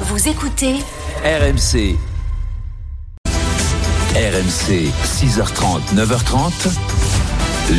Vous 0.00 0.28
écoutez 0.28 0.74
RMC. 1.24 1.96
RMC, 4.14 4.90
6h30, 5.04 5.94
9h30. 5.94 6.52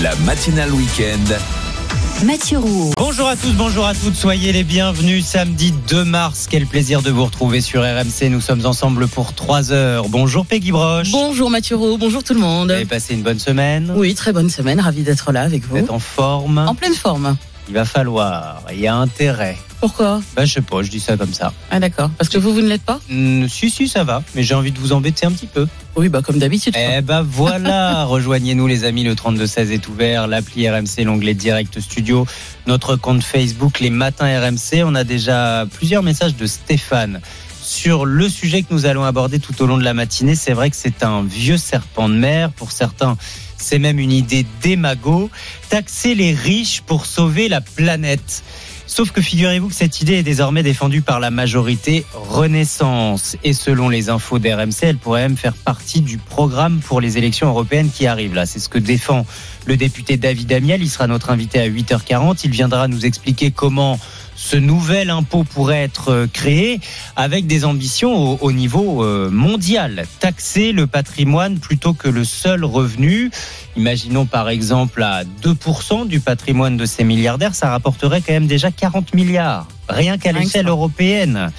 La 0.02 0.16
matinale 0.18 0.72
week-end. 0.74 2.26
Mathieu 2.26 2.58
Roux. 2.58 2.92
Bonjour 2.98 3.28
à 3.28 3.36
tous, 3.36 3.52
bonjour 3.52 3.86
à 3.86 3.94
toutes, 3.94 4.16
soyez 4.16 4.52
les 4.52 4.64
bienvenus. 4.64 5.26
Samedi 5.26 5.72
2 5.90 6.04
mars, 6.06 6.48
quel 6.50 6.66
plaisir 6.66 7.04
de 7.04 7.12
vous 7.12 7.26
retrouver 7.26 7.62
sur 7.62 7.82
RMC. 7.84 8.30
Nous 8.32 8.42
sommes 8.42 8.66
ensemble 8.66 9.08
pour 9.08 9.34
3 9.34 9.72
heures. 9.72 10.10
Bonjour 10.10 10.46
Peggy 10.46 10.72
Broche. 10.72 11.12
Bonjour 11.12 11.52
Mathieu 11.52 11.76
Roux, 11.76 11.98
bonjour 12.00 12.24
tout 12.24 12.34
le 12.34 12.40
monde. 12.40 12.70
Vous 12.70 12.74
avez 12.76 12.86
passé 12.86 13.14
une 13.14 13.22
bonne 13.22 13.40
semaine? 13.40 13.94
Oui, 13.96 14.16
très 14.16 14.34
bonne 14.34 14.50
semaine, 14.50 14.80
ravi 14.80 15.04
d'être 15.04 15.32
là 15.32 15.44
avec 15.44 15.64
Vous 15.66 15.70
vous. 15.76 15.78
êtes 15.78 15.92
en 15.92 16.00
forme? 16.00 16.58
En 16.58 16.74
pleine 16.74 16.96
forme. 16.96 17.38
Il 17.70 17.76
va 17.76 17.86
falloir, 17.86 18.64
il 18.74 18.80
y 18.80 18.88
a 18.88 18.96
intérêt. 18.96 19.58
Pourquoi 19.80 20.22
Ben, 20.36 20.46
je 20.46 20.54
sais 20.54 20.62
pas, 20.62 20.82
je 20.82 20.90
dis 20.90 21.00
ça 21.00 21.18
comme 21.18 21.34
ça. 21.34 21.54
Ah 21.70 21.80
d'accord, 21.80 22.10
parce 22.18 22.30
que 22.30 22.38
vous, 22.38 22.54
vous 22.54 22.62
ne 22.62 22.68
l'êtes 22.68 22.84
pas 22.84 23.00
si, 23.48 23.70
si, 23.70 23.88
ça 23.88 24.04
va, 24.04 24.24
mais 24.34 24.44
j'ai 24.44 24.56
envie 24.56 24.72
de 24.72 24.80
vous 24.80 24.92
embêter 24.92 25.26
un 25.26 25.32
petit 25.32 25.46
peu. 25.48 25.68
Oui, 25.96 26.10
bah 26.10 26.22
comme 26.22 26.40
d'habitude. 26.40 26.74
quoi. 26.74 26.82
Eh 26.98 27.02
ben 27.02 27.22
voilà, 27.22 28.04
rejoignez-nous 28.06 28.68
les 28.68 28.84
amis, 28.84 29.04
le 29.04 29.16
3216 29.16 29.72
est 29.72 29.88
ouvert, 29.88 30.28
l'appli 30.28 30.70
RMC, 30.70 31.04
l'onglet 31.04 31.34
Direct 31.34 31.80
Studio, 31.80 32.26
notre 32.66 32.96
compte 32.96 33.24
Facebook, 33.24 33.80
les 33.80 33.90
matins 33.92 34.26
RMC. 34.26 34.84
On 34.84 34.96
a 34.96 35.04
déjà 35.04 35.66
plusieurs 35.72 36.04
messages 36.04 36.36
de 36.36 36.48
Stéphane 36.48 37.22
sur 37.62 38.06
le 38.06 38.30
sujet 38.30 38.64
que 38.64 38.74
nous 38.74 38.86
allons 38.86 39.04
aborder 39.04 39.40
tout 39.40 39.62
au 39.62 39.66
long 39.68 39.78
de 39.78 39.84
la 39.84 39.94
matinée. 39.94 40.36
C'est 40.36 40.54
vrai 40.54 40.70
que 40.70 40.76
c'est 40.76 41.04
un 41.04 41.24
vieux 41.24 41.58
serpent 41.58 42.10
de 42.10 42.16
mer, 42.16 42.52
pour 42.52 42.72
certains 42.72 43.18
c'est 43.58 43.80
même 43.80 44.00
une 44.00 44.12
idée 44.12 44.46
démago, 44.62 45.30
taxer 45.70 46.16
les 46.16 46.34
riches 46.34 46.82
pour 46.82 47.06
sauver 47.06 47.50
la 47.50 47.62
planète. 47.62 48.44
Sauf 48.88 49.12
que 49.12 49.22
figurez-vous 49.22 49.68
que 49.68 49.76
cette 49.76 50.02
idée 50.02 50.14
est 50.14 50.24
désormais 50.24 50.64
défendue 50.64 51.02
par 51.02 51.20
la 51.20 51.30
majorité 51.30 52.06
Renaissance. 52.14 53.36
Et 53.44 53.52
selon 53.54 53.90
les 53.90 54.10
infos 54.10 54.40
d'RMC, 54.40 54.84
elle 54.84 54.98
pourrait 54.98 55.22
même 55.22 55.38
faire 55.38 55.54
partie 55.54 56.02
du 56.02 56.18
programme 56.18 56.80
pour 56.80 57.02
les 57.02 57.18
élections 57.18 57.50
européennes 57.50 57.90
qui 57.94 58.08
arrivent. 58.08 58.34
Là, 58.34 58.46
c'est 58.46 58.60
ce 58.60 58.70
que 58.70 58.80
défend 58.80 59.26
le 59.66 59.76
député 59.76 60.16
David 60.16 60.52
Amiel. 60.54 60.82
Il 60.82 60.90
sera 60.90 61.06
notre 61.08 61.30
invité 61.30 61.60
à 61.60 61.68
8h40. 61.68 62.40
Il 62.46 62.52
viendra 62.52 62.88
nous 62.88 63.06
expliquer 63.06 63.52
comment 63.52 64.00
ce 64.38 64.56
nouvel 64.56 65.10
impôt 65.10 65.44
pourrait 65.44 65.84
être 65.84 66.10
euh, 66.10 66.28
créé 66.32 66.80
avec 67.16 67.48
des 67.48 67.66
ambitions 67.66 68.16
au, 68.16 68.38
au 68.40 68.52
niveau 68.52 69.04
euh, 69.04 69.30
mondial. 69.30 70.06
Taxer 70.20 70.72
le 70.72 70.88
patrimoine 70.88 71.60
plutôt 71.60 71.94
que 71.94 72.08
le 72.08 72.24
seul 72.24 72.64
revenu. 72.64 73.32
Imaginons 73.76 74.26
par 74.26 74.48
exemple 74.48 75.02
à 75.02 75.24
2% 75.44 76.08
du 76.08 76.20
patrimoine 76.20 76.78
de 76.78 76.86
ces 76.86 77.04
milliardaires, 77.04 77.56
ça 77.56 77.70
rapporterait 77.72 78.22
quand 78.22 78.34
même 78.34 78.48
déjà 78.48 78.72
40 78.72 79.14
milliards, 79.16 79.68
rien 79.90 80.18
qu'à 80.18 80.32
l'échelle 80.32 80.68
européenne. 80.68 81.52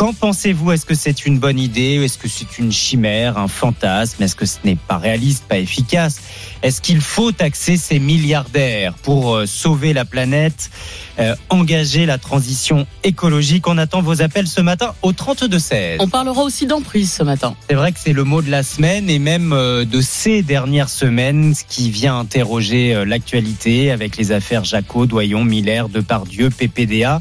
Qu'en 0.00 0.14
pensez-vous? 0.14 0.72
Est-ce 0.72 0.86
que 0.86 0.94
c'est 0.94 1.26
une 1.26 1.38
bonne 1.38 1.58
idée 1.58 2.02
Est-ce 2.02 2.16
que 2.16 2.26
c'est 2.26 2.58
une 2.58 2.72
chimère, 2.72 3.36
un 3.36 3.48
fantasme? 3.48 4.22
Est-ce 4.22 4.34
que 4.34 4.46
ce 4.46 4.56
n'est 4.64 4.74
pas 4.76 4.96
réaliste, 4.96 5.44
pas 5.44 5.58
efficace? 5.58 6.22
Est-ce 6.62 6.80
qu'il 6.80 7.02
faut 7.02 7.32
taxer 7.32 7.76
ces 7.76 7.98
milliardaires 7.98 8.94
pour 8.94 9.34
euh, 9.34 9.44
sauver 9.44 9.92
la 9.92 10.06
planète, 10.06 10.70
euh, 11.18 11.34
engager 11.50 12.06
la 12.06 12.16
transition 12.16 12.86
écologique? 13.04 13.68
On 13.68 13.76
attend 13.76 14.00
vos 14.00 14.22
appels 14.22 14.46
ce 14.46 14.62
matin 14.62 14.94
au 15.02 15.12
32-16. 15.12 15.96
On 15.98 16.08
parlera 16.08 16.44
aussi 16.44 16.66
d'emprise 16.66 17.12
ce 17.12 17.22
matin. 17.22 17.54
C'est 17.68 17.76
vrai 17.76 17.92
que 17.92 17.98
c'est 18.02 18.14
le 18.14 18.24
mot 18.24 18.40
de 18.40 18.50
la 18.50 18.62
semaine 18.62 19.10
et 19.10 19.18
même 19.18 19.52
euh, 19.52 19.84
de 19.84 20.00
ces 20.00 20.42
dernières 20.42 20.88
semaines, 20.88 21.54
ce 21.54 21.64
qui 21.68 21.90
vient 21.90 22.18
interroger 22.18 23.04
l'actualité 23.04 23.90
avec 23.90 24.16
les 24.16 24.32
affaires 24.32 24.64
Jaco, 24.64 25.04
Doyon, 25.04 25.44
Miller, 25.44 25.90
Depardieu, 25.90 26.48
PPDA. 26.48 27.20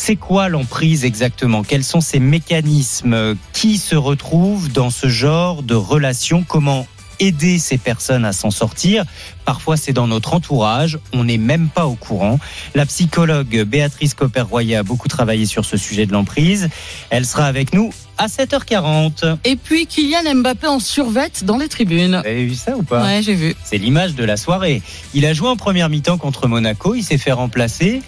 C'est 0.00 0.14
quoi 0.14 0.48
l'emprise 0.48 1.04
exactement? 1.04 1.64
Quels 1.64 1.82
sont 1.82 2.00
ces 2.00 2.20
mécanismes? 2.20 3.34
Qui 3.52 3.78
se 3.78 3.96
retrouvent 3.96 4.70
dans 4.70 4.90
ce 4.90 5.08
genre 5.08 5.64
de 5.64 5.74
relation? 5.74 6.44
Comment 6.44 6.86
aider 7.18 7.58
ces 7.58 7.78
personnes 7.78 8.24
à 8.24 8.32
s'en 8.32 8.52
sortir? 8.52 9.04
Parfois, 9.44 9.76
c'est 9.76 9.92
dans 9.92 10.06
notre 10.06 10.34
entourage, 10.34 11.00
on 11.12 11.24
n'est 11.24 11.36
même 11.36 11.68
pas 11.68 11.86
au 11.86 11.96
courant. 11.96 12.38
La 12.76 12.86
psychologue 12.86 13.64
Béatrice 13.64 14.14
Copper-Royer 14.14 14.76
a 14.76 14.82
beaucoup 14.84 15.08
travaillé 15.08 15.46
sur 15.46 15.64
ce 15.64 15.76
sujet 15.76 16.06
de 16.06 16.12
l'emprise. 16.12 16.70
Elle 17.10 17.26
sera 17.26 17.46
avec 17.46 17.74
nous 17.74 17.90
à 18.18 18.28
7h40. 18.28 19.38
Et 19.44 19.56
puis 19.56 19.86
Kylian 19.86 20.36
Mbappé 20.36 20.68
en 20.68 20.78
survette 20.78 21.44
dans 21.44 21.58
les 21.58 21.68
tribunes. 21.68 22.20
Vous 22.22 22.28
avez 22.28 22.46
vu 22.46 22.54
ça 22.54 22.76
ou 22.76 22.84
pas? 22.84 23.04
Ouais, 23.04 23.20
j'ai 23.20 23.34
vu. 23.34 23.56
C'est 23.64 23.78
l'image 23.78 24.14
de 24.14 24.22
la 24.22 24.36
soirée. 24.36 24.80
Il 25.12 25.26
a 25.26 25.34
joué 25.34 25.48
en 25.48 25.56
première 25.56 25.88
mi-temps 25.88 26.18
contre 26.18 26.46
Monaco, 26.46 26.94
il 26.94 27.02
s'est 27.02 27.18
fait 27.18 27.32
remplacer. 27.32 28.00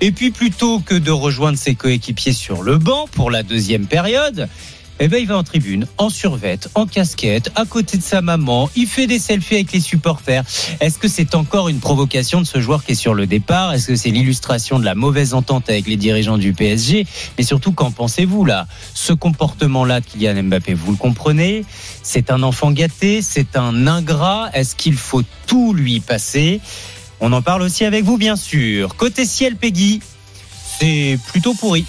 Et 0.00 0.12
puis 0.12 0.30
plutôt 0.30 0.80
que 0.80 0.94
de 0.94 1.10
rejoindre 1.10 1.58
ses 1.58 1.74
coéquipiers 1.74 2.32
sur 2.32 2.62
le 2.62 2.78
banc 2.78 3.06
pour 3.12 3.30
la 3.30 3.42
deuxième 3.42 3.86
période, 3.86 4.48
eh 5.02 5.08
ben 5.08 5.18
il 5.18 5.26
va 5.26 5.38
en 5.38 5.42
tribune, 5.42 5.86
en 5.96 6.10
survette, 6.10 6.68
en 6.74 6.86
casquette, 6.86 7.50
à 7.54 7.64
côté 7.64 7.96
de 7.96 8.02
sa 8.02 8.20
maman. 8.20 8.68
Il 8.76 8.86
fait 8.86 9.06
des 9.06 9.18
selfies 9.18 9.54
avec 9.54 9.72
les 9.72 9.80
supporters. 9.80 10.44
Est-ce 10.80 10.98
que 10.98 11.08
c'est 11.08 11.34
encore 11.34 11.70
une 11.70 11.80
provocation 11.80 12.42
de 12.42 12.46
ce 12.46 12.60
joueur 12.60 12.84
qui 12.84 12.92
est 12.92 12.94
sur 12.94 13.14
le 13.14 13.26
départ? 13.26 13.72
Est-ce 13.72 13.88
que 13.88 13.96
c'est 13.96 14.10
l'illustration 14.10 14.78
de 14.78 14.84
la 14.84 14.94
mauvaise 14.94 15.32
entente 15.32 15.70
avec 15.70 15.86
les 15.86 15.96
dirigeants 15.96 16.36
du 16.36 16.52
PSG 16.52 17.06
Mais 17.38 17.44
surtout, 17.44 17.72
qu'en 17.72 17.90
pensez-vous 17.90 18.44
là? 18.44 18.66
Ce 18.92 19.14
comportement-là 19.14 20.00
de 20.00 20.06
Kylian 20.06 20.42
Mbappé, 20.42 20.74
vous 20.74 20.90
le 20.90 20.98
comprenez? 20.98 21.64
C'est 22.02 22.30
un 22.30 22.42
enfant 22.42 22.70
gâté, 22.70 23.22
c'est 23.22 23.56
un 23.56 23.86
ingrat. 23.86 24.50
Est-ce 24.52 24.76
qu'il 24.76 24.96
faut 24.96 25.22
tout 25.46 25.72
lui 25.72 26.00
passer? 26.00 26.60
On 27.20 27.32
en 27.32 27.42
parle 27.42 27.62
aussi 27.62 27.84
avec 27.84 28.04
vous, 28.04 28.16
bien 28.16 28.36
sûr. 28.36 28.96
Côté 28.96 29.26
ciel, 29.26 29.56
Peggy, 29.56 30.00
c'est 30.78 31.18
plutôt 31.28 31.54
pourri. 31.54 31.84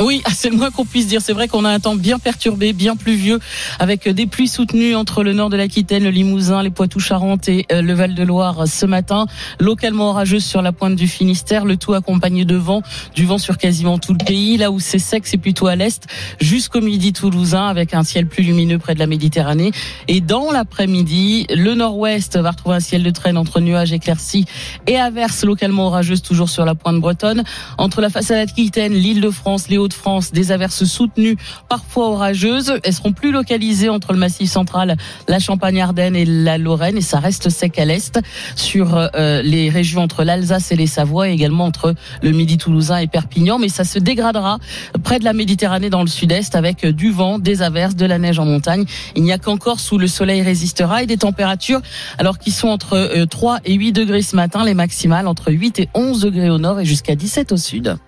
Oui, 0.00 0.22
c'est 0.34 0.50
le 0.50 0.56
moins 0.56 0.70
qu'on 0.70 0.84
puisse 0.84 1.06
dire. 1.06 1.20
C'est 1.20 1.32
vrai 1.32 1.48
qu'on 1.48 1.64
a 1.64 1.70
un 1.70 1.80
temps 1.80 1.94
bien 1.94 2.18
perturbé, 2.18 2.72
bien 2.72 2.96
pluvieux, 2.96 3.38
avec 3.78 4.08
des 4.08 4.26
pluies 4.26 4.48
soutenues 4.48 4.94
entre 4.94 5.22
le 5.22 5.32
nord 5.32 5.50
de 5.50 5.56
l'Aquitaine, 5.56 6.04
le 6.04 6.10
Limousin, 6.10 6.62
les 6.62 6.70
Poitou-Charentes 6.70 7.48
et 7.48 7.66
euh, 7.72 7.82
le 7.82 7.92
Val-de-Loire 7.92 8.66
ce 8.66 8.86
matin. 8.86 9.26
Localement 9.58 10.10
orageuse 10.10 10.44
sur 10.44 10.62
la 10.62 10.72
pointe 10.72 10.96
du 10.96 11.08
Finistère, 11.08 11.64
le 11.64 11.76
tout 11.76 11.92
accompagné 11.92 12.44
de 12.44 12.56
vent, 12.56 12.82
du 13.14 13.26
vent 13.26 13.38
sur 13.38 13.58
quasiment 13.58 13.98
tout 13.98 14.12
le 14.12 14.24
pays. 14.24 14.56
Là 14.56 14.70
où 14.70 14.80
c'est 14.80 14.98
sec, 14.98 15.26
c'est 15.26 15.38
plutôt 15.38 15.66
à 15.66 15.76
l'est, 15.76 16.06
jusqu'au 16.40 16.80
midi 16.80 17.12
toulousain, 17.12 17.66
avec 17.66 17.94
un 17.94 18.02
ciel 18.02 18.26
plus 18.26 18.42
lumineux 18.42 18.78
près 18.78 18.94
de 18.94 19.00
la 19.00 19.06
Méditerranée. 19.06 19.72
Et 20.08 20.20
dans 20.20 20.50
l'après-midi, 20.50 21.46
le 21.50 21.74
nord-ouest 21.74 22.38
va 22.38 22.52
retrouver 22.52 22.76
un 22.76 22.80
ciel 22.80 23.02
de 23.02 23.10
traîne 23.10 23.36
entre 23.36 23.60
nuages 23.60 23.92
éclaircis 23.92 24.46
et 24.86 24.96
averses 24.96 25.44
localement 25.44 25.86
orageuses 25.86 26.22
toujours 26.22 26.48
sur 26.48 26.64
la 26.64 26.74
pointe 26.74 27.00
bretonne. 27.00 27.44
Entre 27.78 28.00
la 28.00 28.10
façade 28.10 28.38
aquitaine, 28.38 28.94
l'île 28.94 29.20
de 29.20 29.30
France, 29.30 29.68
les 29.68 29.78
Hauts-de-France, 29.90 30.30
des 30.30 30.52
averses 30.52 30.84
soutenues, 30.84 31.36
parfois 31.68 32.10
orageuses. 32.10 32.74
Elles 32.84 32.94
seront 32.94 33.12
plus 33.12 33.32
localisées 33.32 33.88
entre 33.88 34.12
le 34.12 34.20
massif 34.20 34.48
central, 34.48 34.96
la 35.26 35.38
Champagne-Ardenne 35.40 36.14
et 36.14 36.24
la 36.24 36.58
Lorraine. 36.58 36.96
Et 36.96 37.00
ça 37.00 37.18
reste 37.18 37.50
sec 37.50 37.76
à 37.80 37.84
l'est 37.84 38.20
sur 38.54 38.94
euh, 38.96 39.42
les 39.42 39.68
régions 39.68 40.02
entre 40.02 40.22
l'Alsace 40.22 40.70
et 40.70 40.76
les 40.76 40.86
Savoies, 40.86 41.28
et 41.28 41.32
également 41.32 41.64
entre 41.64 41.94
le 42.22 42.30
Midi 42.30 42.56
toulousain 42.56 42.98
et 42.98 43.08
Perpignan. 43.08 43.58
Mais 43.58 43.68
ça 43.68 43.82
se 43.82 43.98
dégradera 43.98 44.58
près 45.02 45.18
de 45.18 45.24
la 45.24 45.32
Méditerranée 45.32 45.90
dans 45.90 46.02
le 46.02 46.08
sud-est 46.08 46.54
avec 46.54 46.86
du 46.86 47.10
vent, 47.10 47.40
des 47.40 47.62
averses, 47.62 47.96
de 47.96 48.06
la 48.06 48.18
neige 48.18 48.38
en 48.38 48.44
montagne. 48.44 48.84
Il 49.16 49.24
n'y 49.24 49.32
a 49.32 49.38
qu'encore 49.38 49.80
sous 49.80 49.98
le 49.98 50.06
soleil 50.06 50.42
résistera 50.42 51.02
et 51.02 51.06
des 51.06 51.16
températures 51.16 51.80
alors 52.16 52.38
qui 52.38 52.52
sont 52.52 52.68
entre 52.68 52.94
euh, 52.94 53.26
3 53.26 53.58
et 53.64 53.74
8 53.74 53.90
degrés 53.90 54.22
ce 54.22 54.36
matin, 54.36 54.64
les 54.64 54.74
maximales 54.74 55.26
entre 55.26 55.50
8 55.50 55.80
et 55.80 55.88
11 55.94 56.20
degrés 56.20 56.50
au 56.50 56.58
nord 56.58 56.78
et 56.78 56.84
jusqu'à 56.84 57.16
17 57.16 57.50
au 57.50 57.56
sud. 57.56 57.98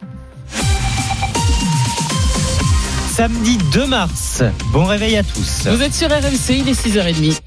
Samedi 3.15 3.59
2 3.75 3.87
mars. 3.89 4.43
Bon 4.73 4.87
réveil 4.87 5.19
à 5.19 5.23
tous. 5.23 5.67
Vous 5.67 5.83
êtes 5.83 5.93
sur 5.93 6.09
RMC, 6.09 6.49
il 6.49 6.69
est 6.71 6.73
6h30. 6.73 7.41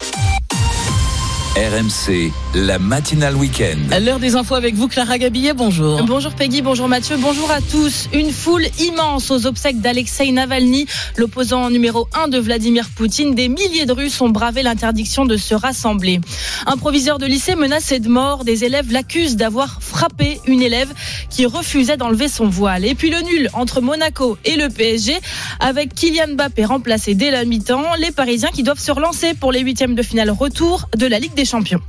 RMC, 1.56 2.34
la 2.54 2.80
matinale 2.80 3.34
week-end. 3.38 3.78
À 3.92 4.02
l'heure 4.02 4.20
des 4.20 4.36
infos 4.36 4.56
avec 4.56 4.76
vous, 4.76 4.90
Clara 4.90 5.18
Gabillet, 5.18 5.54
bonjour. 5.54 6.04
Bonjour 6.04 6.34
Peggy, 6.34 6.62
bonjour 6.62 6.90
Mathieu, 6.90 7.16
bonjour 7.16 7.50
à 7.50 7.62
tous. 7.62 8.10
Une 8.12 8.32
foule 8.32 8.66
immense 8.78 9.32
aux 9.32 9.46
obsèques 9.46 9.80
d'Alexei 9.80 10.34
Navalny, 10.34 10.86
l'opposant 11.16 11.70
numéro 11.70 12.10
1 12.14 12.28
de 12.28 12.40
Vladimir 12.40 12.90
Poutine. 12.94 13.36
Des 13.36 13.48
milliers 13.48 13.86
de 13.86 13.94
Russes 13.94 14.20
ont 14.20 14.28
bravé 14.28 14.64
l'interdiction 14.64 15.24
de 15.24 15.38
se 15.38 15.56
rassembler. 15.56 16.20
Un 16.66 16.76
proviseur 16.76 17.20
de 17.20 17.26
lycée 17.26 17.56
menacé 17.56 18.02
de 18.02 18.10
mort, 18.10 18.44
des 18.44 18.66
élèves 18.66 18.92
l'accusent 18.92 19.38
d'avoir 19.38 19.82
frappé 19.82 20.42
une 20.48 20.62
élève 20.62 20.92
qui 21.30 21.46
refusait 21.46 21.96
d'enlever 21.96 22.28
son 22.28 22.50
voile. 22.50 22.84
Et 22.84 22.96
puis 22.96 23.10
le 23.10 23.22
nul 23.22 23.50
entre 23.54 23.80
Monaco 23.80 24.38
et 24.44 24.58
le 24.58 24.68
PSG, 24.68 25.14
avec 25.62 25.94
Kylian 25.94 26.34
Mbappé 26.34 26.66
remplacé 26.66 27.16
dès 27.16 27.32
la 27.32 27.46
mi-temps, 27.46 27.96
les 27.98 28.12
Parisiens 28.12 28.50
qui 28.54 28.64
doivent 28.64 28.78
se 28.78 28.92
relancer 28.92 29.36
pour 29.36 29.54
les 29.54 29.62
huitièmes 29.62 29.96
de 29.96 30.04
finale 30.04 30.32
retour 30.32 30.90
de 30.98 31.08
la 31.08 31.18
Ligue 31.18 31.34
des 31.34 31.45
Champions. 31.46 31.82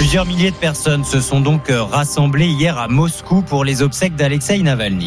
Plusieurs 0.00 0.24
milliers 0.24 0.50
de 0.50 0.56
personnes 0.56 1.04
se 1.04 1.20
sont 1.20 1.42
donc 1.42 1.68
euh, 1.68 1.82
rassemblées 1.82 2.48
hier 2.48 2.78
à 2.78 2.88
Moscou 2.88 3.42
pour 3.42 3.66
les 3.66 3.82
obsèques 3.82 4.16
d'Alexei 4.16 4.58
Navalny. 4.60 5.06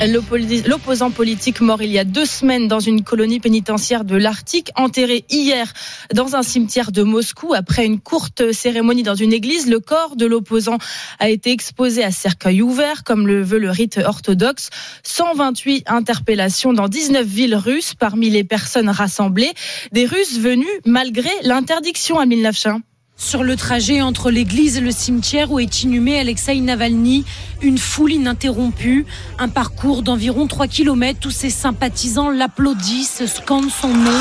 L'opposant 0.67 1.09
politique 1.09 1.61
mort 1.61 1.81
il 1.81 1.89
y 1.89 1.97
a 1.97 2.03
deux 2.03 2.27
semaines 2.27 2.67
dans 2.67 2.79
une 2.79 3.03
colonie 3.03 3.39
pénitentiaire 3.39 4.05
de 4.05 4.15
l'Arctique, 4.15 4.69
enterré 4.75 5.25
hier 5.31 5.73
dans 6.13 6.35
un 6.35 6.43
cimetière 6.43 6.91
de 6.91 7.01
Moscou. 7.01 7.55
Après 7.55 7.87
une 7.87 7.99
courte 7.99 8.51
cérémonie 8.51 9.01
dans 9.01 9.15
une 9.15 9.33
église, 9.33 9.67
le 9.67 9.79
corps 9.79 10.15
de 10.15 10.27
l'opposant 10.27 10.77
a 11.17 11.27
été 11.27 11.51
exposé 11.51 12.03
à 12.03 12.11
cercueil 12.11 12.61
ouvert, 12.61 13.03
comme 13.03 13.25
le 13.25 13.41
veut 13.41 13.57
le 13.57 13.71
rite 13.71 13.99
orthodoxe. 14.05 14.69
128 15.01 15.85
interpellations 15.87 16.71
dans 16.71 16.87
19 16.87 17.25
villes 17.25 17.55
russes 17.55 17.95
parmi 17.95 18.29
les 18.29 18.43
personnes 18.43 18.89
rassemblées. 18.89 19.53
Des 19.91 20.05
Russes 20.05 20.37
venus 20.37 20.69
malgré 20.85 21.31
l'interdiction 21.41 22.19
à 22.19 22.27
Milnavchin. 22.27 22.81
Sur 23.15 23.43
le 23.43 23.55
trajet 23.55 24.01
entre 24.01 24.31
l'église 24.31 24.77
et 24.77 24.81
le 24.81 24.91
cimetière 24.91 25.51
où 25.51 25.59
est 25.59 25.83
inhumé 25.83 26.19
Alexei 26.19 26.59
Navalny, 26.59 27.25
une 27.61 27.77
foule 27.77 28.13
ininterrompue, 28.13 29.05
un 29.39 29.49
parcours 29.49 30.01
d'environ 30.01 30.47
3 30.47 30.67
km 30.67 31.27
où 31.27 31.31
ses 31.31 31.51
sympathisants 31.51 32.31
l'applaudissent, 32.31 33.25
scandent 33.27 33.69
son 33.69 33.89
nom. 33.89 34.19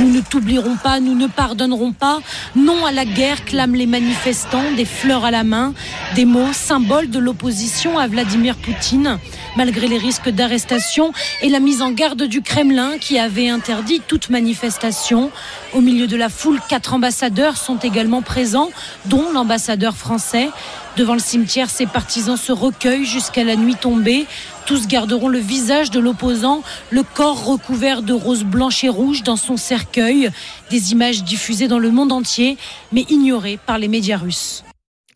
Nous 0.00 0.08
ne 0.08 0.20
t'oublierons 0.22 0.76
pas, 0.76 0.98
nous 0.98 1.14
ne 1.14 1.26
pardonnerons 1.26 1.92
pas. 1.92 2.20
Non 2.56 2.86
à 2.86 2.90
la 2.90 3.04
guerre, 3.04 3.44
clament 3.44 3.76
les 3.76 3.84
manifestants, 3.84 4.72
des 4.74 4.86
fleurs 4.86 5.26
à 5.26 5.30
la 5.30 5.44
main, 5.44 5.74
des 6.14 6.24
mots 6.24 6.54
symboles 6.54 7.10
de 7.10 7.18
l'opposition 7.18 7.98
à 7.98 8.06
Vladimir 8.06 8.56
Poutine, 8.56 9.18
malgré 9.56 9.88
les 9.88 9.98
risques 9.98 10.30
d'arrestation 10.30 11.12
et 11.42 11.50
la 11.50 11.60
mise 11.60 11.82
en 11.82 11.90
garde 11.90 12.22
du 12.22 12.40
Kremlin 12.40 12.96
qui 12.98 13.18
avait 13.18 13.50
interdit 13.50 14.00
toute 14.00 14.30
manifestation. 14.30 15.30
Au 15.74 15.82
milieu 15.82 16.06
de 16.06 16.16
la 16.16 16.30
foule, 16.30 16.60
quatre 16.66 16.94
ambassadeurs 16.94 17.58
sont 17.58 17.76
également 17.76 18.22
présents, 18.22 18.70
dont 19.04 19.30
l'ambassadeur 19.34 19.94
français. 19.98 20.48
Devant 20.96 21.14
le 21.14 21.20
cimetière, 21.20 21.68
ses 21.68 21.86
partisans 21.86 22.38
se 22.38 22.52
recueillent 22.52 23.04
jusqu'à 23.04 23.44
la 23.44 23.54
nuit 23.54 23.76
tombée. 23.76 24.26
Tous 24.70 24.86
garderont 24.86 25.26
le 25.26 25.40
visage 25.40 25.90
de 25.90 25.98
l'opposant, 25.98 26.62
le 26.90 27.02
corps 27.02 27.44
recouvert 27.44 28.02
de 28.02 28.12
roses 28.12 28.44
blanches 28.44 28.84
et 28.84 28.88
rouges 28.88 29.24
dans 29.24 29.34
son 29.34 29.56
cercueil. 29.56 30.30
Des 30.70 30.92
images 30.92 31.24
diffusées 31.24 31.66
dans 31.66 31.80
le 31.80 31.90
monde 31.90 32.12
entier, 32.12 32.56
mais 32.92 33.04
ignorées 33.10 33.58
par 33.66 33.78
les 33.78 33.88
médias 33.88 34.16
russes. 34.16 34.62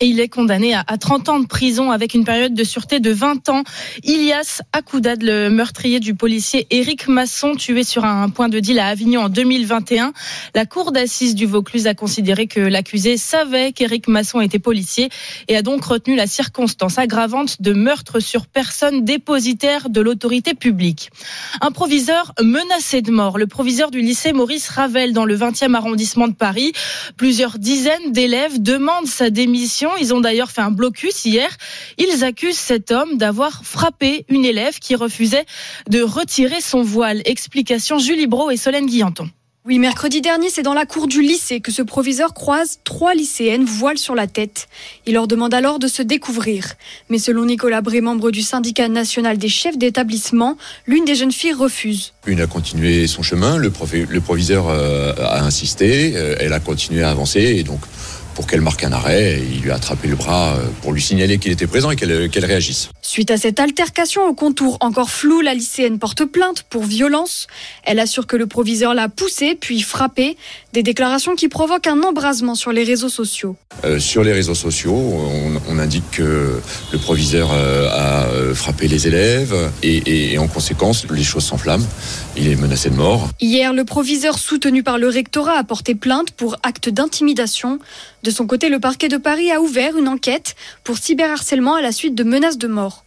Il 0.06 0.20
est 0.20 0.28
condamné 0.28 0.74
à 0.74 0.98
30 0.98 1.28
ans 1.30 1.40
de 1.40 1.46
prison 1.46 1.90
avec 1.90 2.12
une 2.12 2.24
période 2.24 2.52
de 2.52 2.62
sûreté 2.62 3.00
de 3.00 3.10
20 3.10 3.48
ans. 3.48 3.62
Ilias 4.02 4.60
Akoudad, 4.74 5.22
le 5.22 5.48
meurtrier 5.48 5.98
du 5.98 6.14
policier 6.14 6.66
Éric 6.68 7.08
Masson, 7.08 7.54
tué 7.54 7.84
sur 7.84 8.04
un 8.04 8.28
point 8.28 8.50
de 8.50 8.60
deal 8.60 8.78
à 8.80 8.88
Avignon 8.88 9.22
en 9.22 9.28
2021. 9.30 10.12
La 10.54 10.66
cour 10.66 10.92
d'assises 10.92 11.34
du 11.34 11.46
Vaucluse 11.46 11.86
a 11.86 11.94
considéré 11.94 12.46
que 12.46 12.60
l'accusé 12.60 13.16
savait 13.16 13.72
qu'Éric 13.72 14.06
Masson 14.06 14.42
était 14.42 14.58
policier 14.58 15.08
et 15.48 15.56
a 15.56 15.62
donc 15.62 15.82
retenu 15.86 16.16
la 16.16 16.26
circonstance 16.26 16.98
aggravante 16.98 17.62
de 17.62 17.72
meurtre 17.72 18.20
sur 18.20 18.46
personne 18.46 19.06
dépositaire 19.06 19.88
de 19.88 20.02
l'autorité 20.02 20.52
publique. 20.52 21.08
Un 21.62 21.70
proviseur 21.70 22.34
menacé 22.42 23.00
de 23.00 23.10
mort, 23.10 23.38
le 23.38 23.46
proviseur 23.46 23.90
du 23.90 24.02
lycée 24.02 24.34
Maurice 24.34 24.68
Ravel 24.68 25.14
dans 25.14 25.24
le 25.24 25.34
20e 25.34 25.72
arrondissement 25.72 26.28
de 26.28 26.34
Paris. 26.34 26.72
Plusieurs 27.16 27.58
dizaines 27.58 28.12
d'élèves 28.12 28.60
demandent 28.60 29.06
sa 29.06 29.30
démission 29.30 29.92
ils 29.96 30.14
ont 30.14 30.20
d'ailleurs 30.20 30.50
fait 30.50 30.60
un 30.60 30.70
blocus 30.70 31.24
hier. 31.24 31.48
Ils 31.98 32.24
accusent 32.24 32.58
cet 32.58 32.90
homme 32.90 33.16
d'avoir 33.16 33.64
frappé 33.64 34.24
une 34.28 34.44
élève 34.44 34.78
qui 34.78 34.94
refusait 34.94 35.46
de 35.88 36.02
retirer 36.02 36.60
son 36.60 36.82
voile. 36.82 37.22
Explication 37.24 37.98
Julie 37.98 38.26
Bro 38.26 38.50
et 38.50 38.56
Solène 38.56 38.86
Guillanton. 38.86 39.28
Oui, 39.66 39.78
mercredi 39.78 40.20
dernier, 40.20 40.50
c'est 40.50 40.62
dans 40.62 40.74
la 40.74 40.84
cour 40.84 41.06
du 41.06 41.22
lycée 41.22 41.60
que 41.60 41.72
ce 41.72 41.80
proviseur 41.80 42.34
croise 42.34 42.80
trois 42.84 43.14
lycéennes 43.14 43.64
voile 43.64 43.96
sur 43.96 44.14
la 44.14 44.26
tête. 44.26 44.68
Il 45.06 45.14
leur 45.14 45.26
demande 45.26 45.54
alors 45.54 45.78
de 45.78 45.86
se 45.86 46.02
découvrir. 46.02 46.74
Mais 47.08 47.16
selon 47.16 47.46
Nicolas 47.46 47.80
Bré, 47.80 48.02
membre 48.02 48.30
du 48.30 48.42
syndicat 48.42 48.88
national 48.88 49.38
des 49.38 49.48
chefs 49.48 49.78
d'établissement, 49.78 50.58
l'une 50.86 51.06
des 51.06 51.14
jeunes 51.14 51.32
filles 51.32 51.54
refuse. 51.54 52.12
Une 52.26 52.42
a 52.42 52.46
continué 52.46 53.06
son 53.06 53.22
chemin, 53.22 53.56
le, 53.56 53.70
proviseur 53.70 54.68
euh, 54.68 55.14
a 55.16 55.42
insisté, 55.42 56.12
euh, 56.14 56.36
elle 56.40 56.52
a 56.52 56.60
continué 56.60 57.02
à 57.02 57.08
avancer 57.08 57.40
et 57.40 57.62
donc 57.62 57.80
pour 58.34 58.46
qu'elle 58.46 58.60
marque 58.60 58.84
un 58.84 58.92
arrêt. 58.92 59.40
il 59.40 59.60
lui 59.60 59.70
a 59.70 59.76
attrapé 59.76 60.08
le 60.08 60.16
bras 60.16 60.54
euh, 60.54 60.66
pour 60.82 60.92
lui 60.92 61.00
signaler 61.02 61.38
qu'il 61.38 61.52
était 61.52 61.66
présent 61.66 61.90
et 61.90 61.96
qu'elle 61.96 62.44
réagisse. 62.44 62.90
Suite 63.02 63.30
à 63.30 63.36
cette 63.36 63.60
altercation 63.60 64.26
au 64.26 64.34
contour 64.34 64.76
encore 64.80 65.10
flou, 65.10 65.40
la 65.40 65.54
lycéenne 65.54 65.98
porte 65.98 66.24
plainte 66.24 66.64
pour 66.68 66.84
violence. 66.84 67.46
Elle 67.84 68.00
assure 68.00 68.26
que 68.26 68.36
le 68.36 68.46
proviseur 68.46 68.94
l'a 68.94 69.08
poussée 69.08 69.56
puis 69.58 69.80
frappée. 69.82 70.36
Des 70.74 70.82
déclarations 70.82 71.36
qui 71.36 71.48
provoquent 71.48 71.86
un 71.86 72.02
embrasement 72.02 72.56
sur 72.56 72.72
les 72.72 72.82
réseaux 72.82 73.08
sociaux. 73.08 73.54
Euh, 73.84 74.00
sur 74.00 74.24
les 74.24 74.32
réseaux 74.32 74.56
sociaux, 74.56 74.96
on, 75.68 75.78
indique 75.78 76.10
que 76.10 76.60
le 76.92 76.98
proviseur 76.98 77.50
euh, 77.52 77.88
a 77.92 78.54
frappé 78.54 78.88
les 78.88 79.06
élèves 79.06 79.54
et, 79.84 80.32
et 80.32 80.38
en 80.38 80.48
conséquence, 80.48 81.06
les 81.08 81.22
choses 81.22 81.44
s'enflamment. 81.44 81.86
Il 82.36 82.48
est 82.48 82.56
menacé 82.56 82.90
de 82.90 82.96
mort. 82.96 83.30
Hier, 83.40 83.72
le 83.72 83.84
proviseur 83.84 84.36
soutenu 84.36 84.82
par 84.82 84.98
le 84.98 85.06
rectorat 85.06 85.56
a 85.56 85.62
porté 85.62 85.94
plainte 85.94 86.32
pour 86.32 86.56
acte 86.64 86.88
d'intimidation. 86.88 87.78
De 88.24 88.32
son 88.32 88.48
côté, 88.48 88.68
le 88.68 88.80
parquet 88.80 89.06
de 89.06 89.16
Paris 89.16 89.52
a 89.52 89.60
ouvert 89.60 89.96
une 89.96 90.08
enquête 90.08 90.56
pour 90.82 90.98
cyberharcèlement 90.98 91.76
à 91.76 91.82
la 91.82 91.92
suite 91.92 92.16
de 92.16 92.24
menaces 92.24 92.58
de 92.58 92.66
mort 92.66 93.03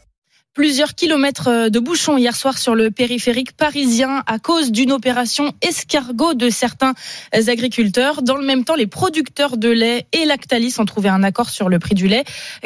plusieurs 0.58 0.96
kilomètres 0.96 1.50
euh, 1.50 1.70
de 1.70 1.78
bouchons 1.78 2.18
hier 2.18 2.36
soir 2.36 2.58
sur 2.58 2.74
le 2.74 2.90
périphérique 2.90 3.52
parisien 3.52 4.24
à 4.26 4.40
cause 4.40 4.72
d'une 4.72 4.92
opération 4.92 5.54
escargot 5.62 6.34
de 6.34 6.50
certains 6.50 6.96
agriculteurs. 7.32 8.24
Dans 8.24 8.38
le 8.38 8.44
même 8.44 8.64
temps, 8.66 8.74
les 8.74 8.88
producteurs 8.88 9.58
de 9.58 9.70
lait 9.70 10.08
et 10.14 10.26
Lactalis 10.26 10.74
ont 10.80 10.86
trouvé 10.86 11.10
un 11.10 11.22
accord 11.22 11.52
sur 11.52 11.70
le 11.70 11.78
prix 11.78 11.94
du 11.94 12.08
lait. 12.08 12.24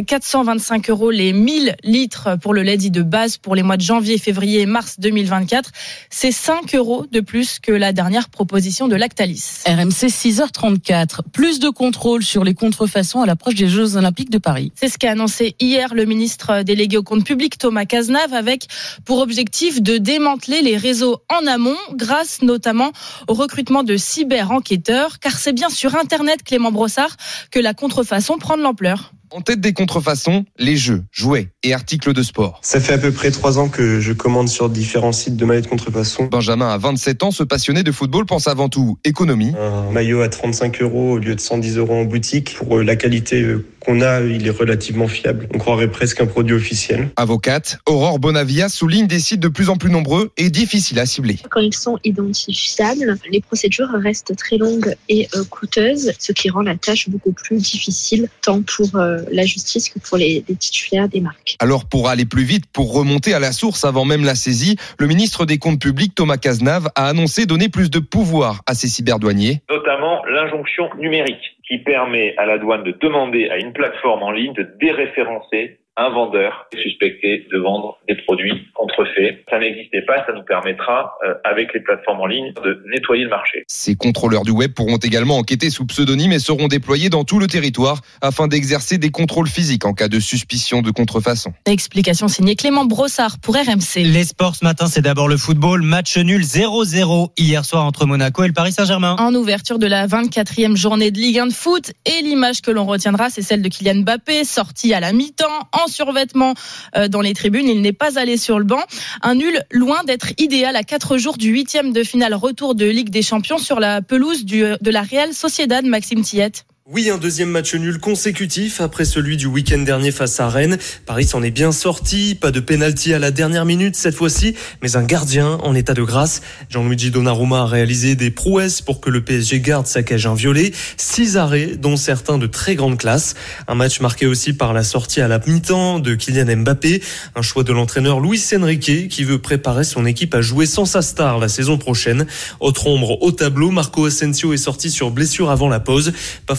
425 0.07 0.89
euros 0.89 1.11
les 1.11 1.33
1000 1.33 1.75
litres 1.83 2.37
pour 2.41 2.53
le 2.53 2.63
lait 2.63 2.77
dit 2.77 2.91
de 2.91 3.01
base 3.01 3.35
pour 3.35 3.55
les 3.55 3.63
mois 3.63 3.75
de 3.75 3.81
janvier, 3.81 4.17
février 4.17 4.61
et 4.61 4.65
mars 4.65 4.95
2024. 5.01 5.71
C'est 6.09 6.31
5 6.31 6.73
euros 6.75 7.05
de 7.11 7.19
plus 7.19 7.59
que 7.59 7.73
la 7.73 7.91
dernière 7.91 8.29
proposition 8.29 8.87
de 8.87 8.95
Lactalis. 8.95 9.63
RMC 9.67 10.07
6h34. 10.07 11.23
Plus 11.33 11.59
de 11.59 11.67
contrôle 11.67 12.23
sur 12.23 12.45
les 12.45 12.53
contrefaçons 12.53 13.19
à 13.19 13.25
l'approche 13.25 13.55
des 13.55 13.67
Jeux 13.67 13.97
Olympiques 13.97 14.29
de 14.29 14.37
Paris. 14.37 14.71
C'est 14.75 14.87
ce 14.87 14.97
qu'a 14.97 15.11
annoncé 15.11 15.57
hier 15.59 15.93
le 15.93 16.05
ministre 16.05 16.63
délégué 16.63 16.95
au 16.95 17.03
compte 17.03 17.25
public 17.25 17.57
Thomas 17.57 17.80
Cazenave 17.85 18.33
avec 18.33 18.67
pour 19.05 19.19
objectif 19.19 19.81
de 19.81 19.97
démanteler 19.97 20.61
les 20.61 20.77
réseaux 20.77 21.21
en 21.29 21.47
amont 21.47 21.77
grâce 21.93 22.41
notamment 22.41 22.91
au 23.27 23.33
recrutement 23.33 23.83
de 23.83 23.97
cyber-enquêteurs 23.97 25.19
car 25.19 25.37
c'est 25.37 25.53
bien 25.53 25.69
sur 25.69 25.95
Internet, 25.95 26.43
Clément 26.43 26.71
Brossard, 26.71 27.15
que 27.51 27.59
la 27.59 27.73
contrefaçon 27.73 28.37
prend 28.37 28.57
de 28.57 28.63
l'ampleur. 28.63 29.11
En 29.33 29.39
tête 29.39 29.61
des 29.61 29.71
contrefaçons, 29.71 30.43
les 30.59 30.75
jeux, 30.75 31.05
jouets 31.09 31.47
et 31.63 31.73
articles 31.73 32.11
de 32.11 32.21
sport. 32.21 32.59
Ça 32.63 32.81
fait 32.81 32.91
à 32.91 32.97
peu 32.97 33.13
près 33.13 33.31
trois 33.31 33.59
ans 33.59 33.69
que 33.69 34.01
je 34.01 34.11
commande 34.11 34.49
sur 34.49 34.67
différents 34.67 35.13
sites 35.13 35.37
de 35.37 35.45
maillots 35.45 35.61
de 35.61 35.67
contrefaçon. 35.67 36.25
Benjamin, 36.25 36.67
à 36.67 36.77
27 36.77 37.23
ans, 37.23 37.31
ce 37.31 37.43
passionné 37.43 37.83
de 37.83 37.93
football 37.93 38.25
pense 38.25 38.49
avant 38.49 38.67
tout 38.67 38.97
économie. 39.05 39.53
Un 39.57 39.89
maillot 39.91 40.21
à 40.21 40.27
35 40.27 40.81
euros 40.81 41.13
au 41.13 41.17
lieu 41.17 41.33
de 41.33 41.39
110 41.39 41.77
euros 41.77 41.93
en 41.93 42.03
boutique. 42.03 42.55
Pour 42.55 42.79
euh, 42.79 42.83
la 42.83 42.97
qualité 42.97 43.41
euh, 43.41 43.65
qu'on 43.79 44.01
a, 44.01 44.19
il 44.19 44.45
est 44.45 44.51
relativement 44.51 45.07
fiable. 45.07 45.47
On 45.53 45.59
croirait 45.59 45.89
presque 45.89 46.19
un 46.19 46.25
produit 46.25 46.55
officiel. 46.55 47.09
Avocate, 47.15 47.79
Aurore 47.85 48.19
Bonavia 48.19 48.67
souligne 48.67 49.07
des 49.07 49.21
sites 49.21 49.39
de 49.39 49.47
plus 49.47 49.69
en 49.69 49.77
plus 49.77 49.89
nombreux 49.89 50.31
et 50.35 50.49
difficiles 50.49 50.99
à 50.99 51.05
cibler. 51.05 51.37
Quand 51.49 51.61
ils 51.61 51.73
sont 51.73 51.97
identifiables, 52.03 53.17
les 53.31 53.39
procédures 53.39 53.91
restent 53.93 54.35
très 54.35 54.57
longues 54.57 54.93
et 55.07 55.29
euh, 55.35 55.45
coûteuses, 55.45 56.11
ce 56.19 56.33
qui 56.33 56.49
rend 56.49 56.63
la 56.63 56.75
tâche 56.75 57.07
beaucoup 57.07 57.31
plus 57.31 57.55
difficile, 57.55 58.27
tant 58.41 58.61
pour 58.61 58.89
la 59.31 59.43
justice 59.43 59.89
que 59.89 59.99
pour 59.99 60.17
les, 60.17 60.43
titulaires 60.59 61.09
des 61.09 61.21
marques. 61.21 61.55
Alors 61.59 61.85
pour 61.85 62.09
aller 62.09 62.25
plus 62.25 62.43
vite, 62.43 62.65
pour 62.71 62.93
remonter 62.93 63.33
à 63.33 63.39
la 63.39 63.51
source 63.51 63.85
avant 63.85 64.05
même 64.05 64.23
la 64.23 64.35
saisie, 64.35 64.77
le 64.99 65.07
ministre 65.07 65.45
des 65.45 65.57
Comptes 65.57 65.81
publics 65.81 66.15
Thomas 66.15 66.37
Cazenave 66.37 66.89
a 66.95 67.07
annoncé 67.07 67.45
donner 67.45 67.69
plus 67.69 67.89
de 67.89 67.99
pouvoir 67.99 68.61
à 68.65 68.73
ces 68.73 68.87
cyberdouaniers. 68.87 69.61
Notamment 69.69 70.23
l'injonction 70.25 70.89
numérique 70.97 71.57
qui 71.67 71.77
permet 71.79 72.35
à 72.37 72.45
la 72.45 72.57
douane 72.57 72.83
de 72.83 72.91
demander 73.01 73.49
à 73.49 73.57
une 73.57 73.73
plateforme 73.73 74.23
en 74.23 74.31
ligne 74.31 74.53
de 74.53 74.67
déréférencer 74.79 75.80
un 75.97 76.09
vendeur 76.09 76.67
suspecté 76.73 77.47
de 77.51 77.57
vendre 77.57 77.97
des 78.07 78.15
produits 78.15 78.67
contrefaits. 78.73 79.43
Ça 79.49 79.59
n'existait 79.59 80.03
pas, 80.03 80.25
ça 80.25 80.33
nous 80.33 80.43
permettra, 80.43 81.17
euh, 81.25 81.33
avec 81.43 81.73
les 81.73 81.81
plateformes 81.81 82.21
en 82.21 82.25
ligne, 82.25 82.53
de 82.63 82.81
nettoyer 82.87 83.23
le 83.25 83.29
marché. 83.29 83.63
Ces 83.67 83.95
contrôleurs 83.95 84.43
du 84.43 84.51
web 84.51 84.73
pourront 84.73 84.97
également 84.97 85.37
enquêter 85.37 85.69
sous 85.69 85.85
pseudonyme 85.85 86.31
et 86.31 86.39
seront 86.39 86.67
déployés 86.67 87.09
dans 87.09 87.23
tout 87.25 87.39
le 87.39 87.47
territoire 87.47 88.01
afin 88.21 88.47
d'exercer 88.47 88.97
des 88.97 89.11
contrôles 89.11 89.47
physiques 89.47 89.85
en 89.85 89.93
cas 89.93 90.07
de 90.07 90.19
suspicion 90.19 90.81
de 90.81 90.91
contrefaçon. 90.91 91.53
Explication 91.65 92.27
signée 92.29 92.55
Clément 92.55 92.85
Brossard 92.85 93.39
pour 93.39 93.55
RMC. 93.55 94.03
Les 94.03 94.23
sports 94.23 94.55
ce 94.55 94.63
matin, 94.63 94.87
c'est 94.87 95.01
d'abord 95.01 95.27
le 95.27 95.37
football. 95.37 95.81
Match 95.81 96.17
nul 96.17 96.41
0-0 96.41 97.31
hier 97.37 97.65
soir 97.65 97.85
entre 97.85 98.05
Monaco 98.05 98.43
et 98.43 98.47
le 98.47 98.53
Paris 98.53 98.71
Saint-Germain. 98.71 99.17
En 99.19 99.35
ouverture 99.35 99.77
de 99.77 99.87
la 99.87 100.07
24e 100.07 100.75
journée 100.75 101.11
de 101.11 101.19
Ligue 101.19 101.39
1 101.39 101.47
de 101.47 101.53
foot 101.53 101.91
et 102.05 102.21
l'image 102.23 102.61
que 102.61 102.71
l'on 102.71 102.85
retiendra, 102.85 103.29
c'est 103.29 103.41
celle 103.41 103.61
de 103.61 103.67
Kylian 103.67 104.01
Mbappé, 104.01 104.45
sorti 104.45 104.93
à 104.93 104.99
la 104.99 105.11
mi-temps 105.11 105.45
en 105.73 105.87
survêtement 105.91 106.53
euh, 106.95 107.07
dans 107.07 107.21
les 107.21 107.33
tribunes. 107.33 107.67
Il 107.67 107.81
n'est 107.81 107.93
pas 107.93 108.17
allé 108.17 108.37
sur 108.37 108.57
le 108.57 108.65
banc. 108.65 108.81
Un 109.21 109.35
nul 109.35 109.61
loin 109.71 110.03
d'être 110.03 110.31
idéal 110.37 110.75
à 110.75 110.83
quatre 110.83 111.17
jours 111.17 111.37
du 111.37 111.49
huitième 111.49 111.93
de 111.93 112.03
finale 112.03 112.33
retour 112.33 112.75
de 112.75 112.85
Ligue 112.85 113.09
des 113.09 113.21
Champions 113.21 113.57
sur 113.57 113.79
la 113.79 114.01
pelouse 114.01 114.45
du, 114.45 114.61
de 114.61 114.91
la 114.91 115.01
Real 115.01 115.33
Sociedad, 115.33 115.85
Maxime 115.85 116.21
Tillette. 116.21 116.65
Oui, 116.87 117.11
un 117.11 117.19
deuxième 117.19 117.51
match 117.51 117.75
nul 117.75 117.99
consécutif 117.99 118.81
après 118.81 119.05
celui 119.05 119.37
du 119.37 119.45
week-end 119.45 119.77
dernier 119.77 120.09
face 120.09 120.39
à 120.39 120.49
Rennes. 120.49 120.79
Paris 121.05 121.25
s'en 121.25 121.43
est 121.43 121.51
bien 121.51 121.71
sorti, 121.71 122.33
pas 122.33 122.49
de 122.49 122.59
pénalty 122.59 123.13
à 123.13 123.19
la 123.19 123.29
dernière 123.29 123.65
minute 123.65 123.95
cette 123.95 124.15
fois-ci, 124.15 124.55
mais 124.81 124.95
un 124.95 125.03
gardien 125.03 125.59
en 125.61 125.75
état 125.75 125.93
de 125.93 126.01
grâce. 126.01 126.41
Gianluigi 126.71 127.11
Donnarumma 127.11 127.61
a 127.61 127.65
réalisé 127.67 128.15
des 128.15 128.31
prouesses 128.31 128.81
pour 128.81 128.99
que 128.99 129.11
le 129.11 129.23
PSG 129.23 129.59
garde 129.59 129.85
sa 129.85 130.01
cage 130.01 130.25
inviolée. 130.25 130.73
Six 130.97 131.37
arrêts, 131.37 131.75
dont 131.77 131.97
certains 131.97 132.39
de 132.39 132.47
très 132.47 132.73
grande 132.73 132.97
classe. 132.97 133.35
Un 133.67 133.75
match 133.75 133.99
marqué 133.99 134.25
aussi 134.25 134.51
par 134.51 134.73
la 134.73 134.83
sortie 134.83 135.21
à 135.21 135.27
la 135.27 135.37
mi-temps 135.37 135.99
de 135.99 136.15
Kylian 136.15 136.63
Mbappé. 136.63 137.03
Un 137.35 137.43
choix 137.43 137.63
de 137.63 137.73
l'entraîneur 137.73 138.19
Luis 138.19 138.43
Enrique 138.55 139.07
qui 139.07 139.23
veut 139.23 139.39
préparer 139.39 139.83
son 139.83 140.07
équipe 140.07 140.33
à 140.33 140.41
jouer 140.41 140.65
sans 140.65 140.85
sa 140.85 141.03
star 141.03 141.37
la 141.37 141.47
saison 141.47 141.77
prochaine. 141.77 142.25
Autre 142.59 142.87
ombre 142.87 143.21
au 143.21 143.31
tableau, 143.31 143.69
Marco 143.69 144.05
Asensio 144.05 144.51
est 144.51 144.57
sorti 144.57 144.89
sur 144.89 145.11
blessure 145.11 145.51
avant 145.51 145.69
la 145.69 145.79
pause. 145.79 146.11
Pas 146.47 146.55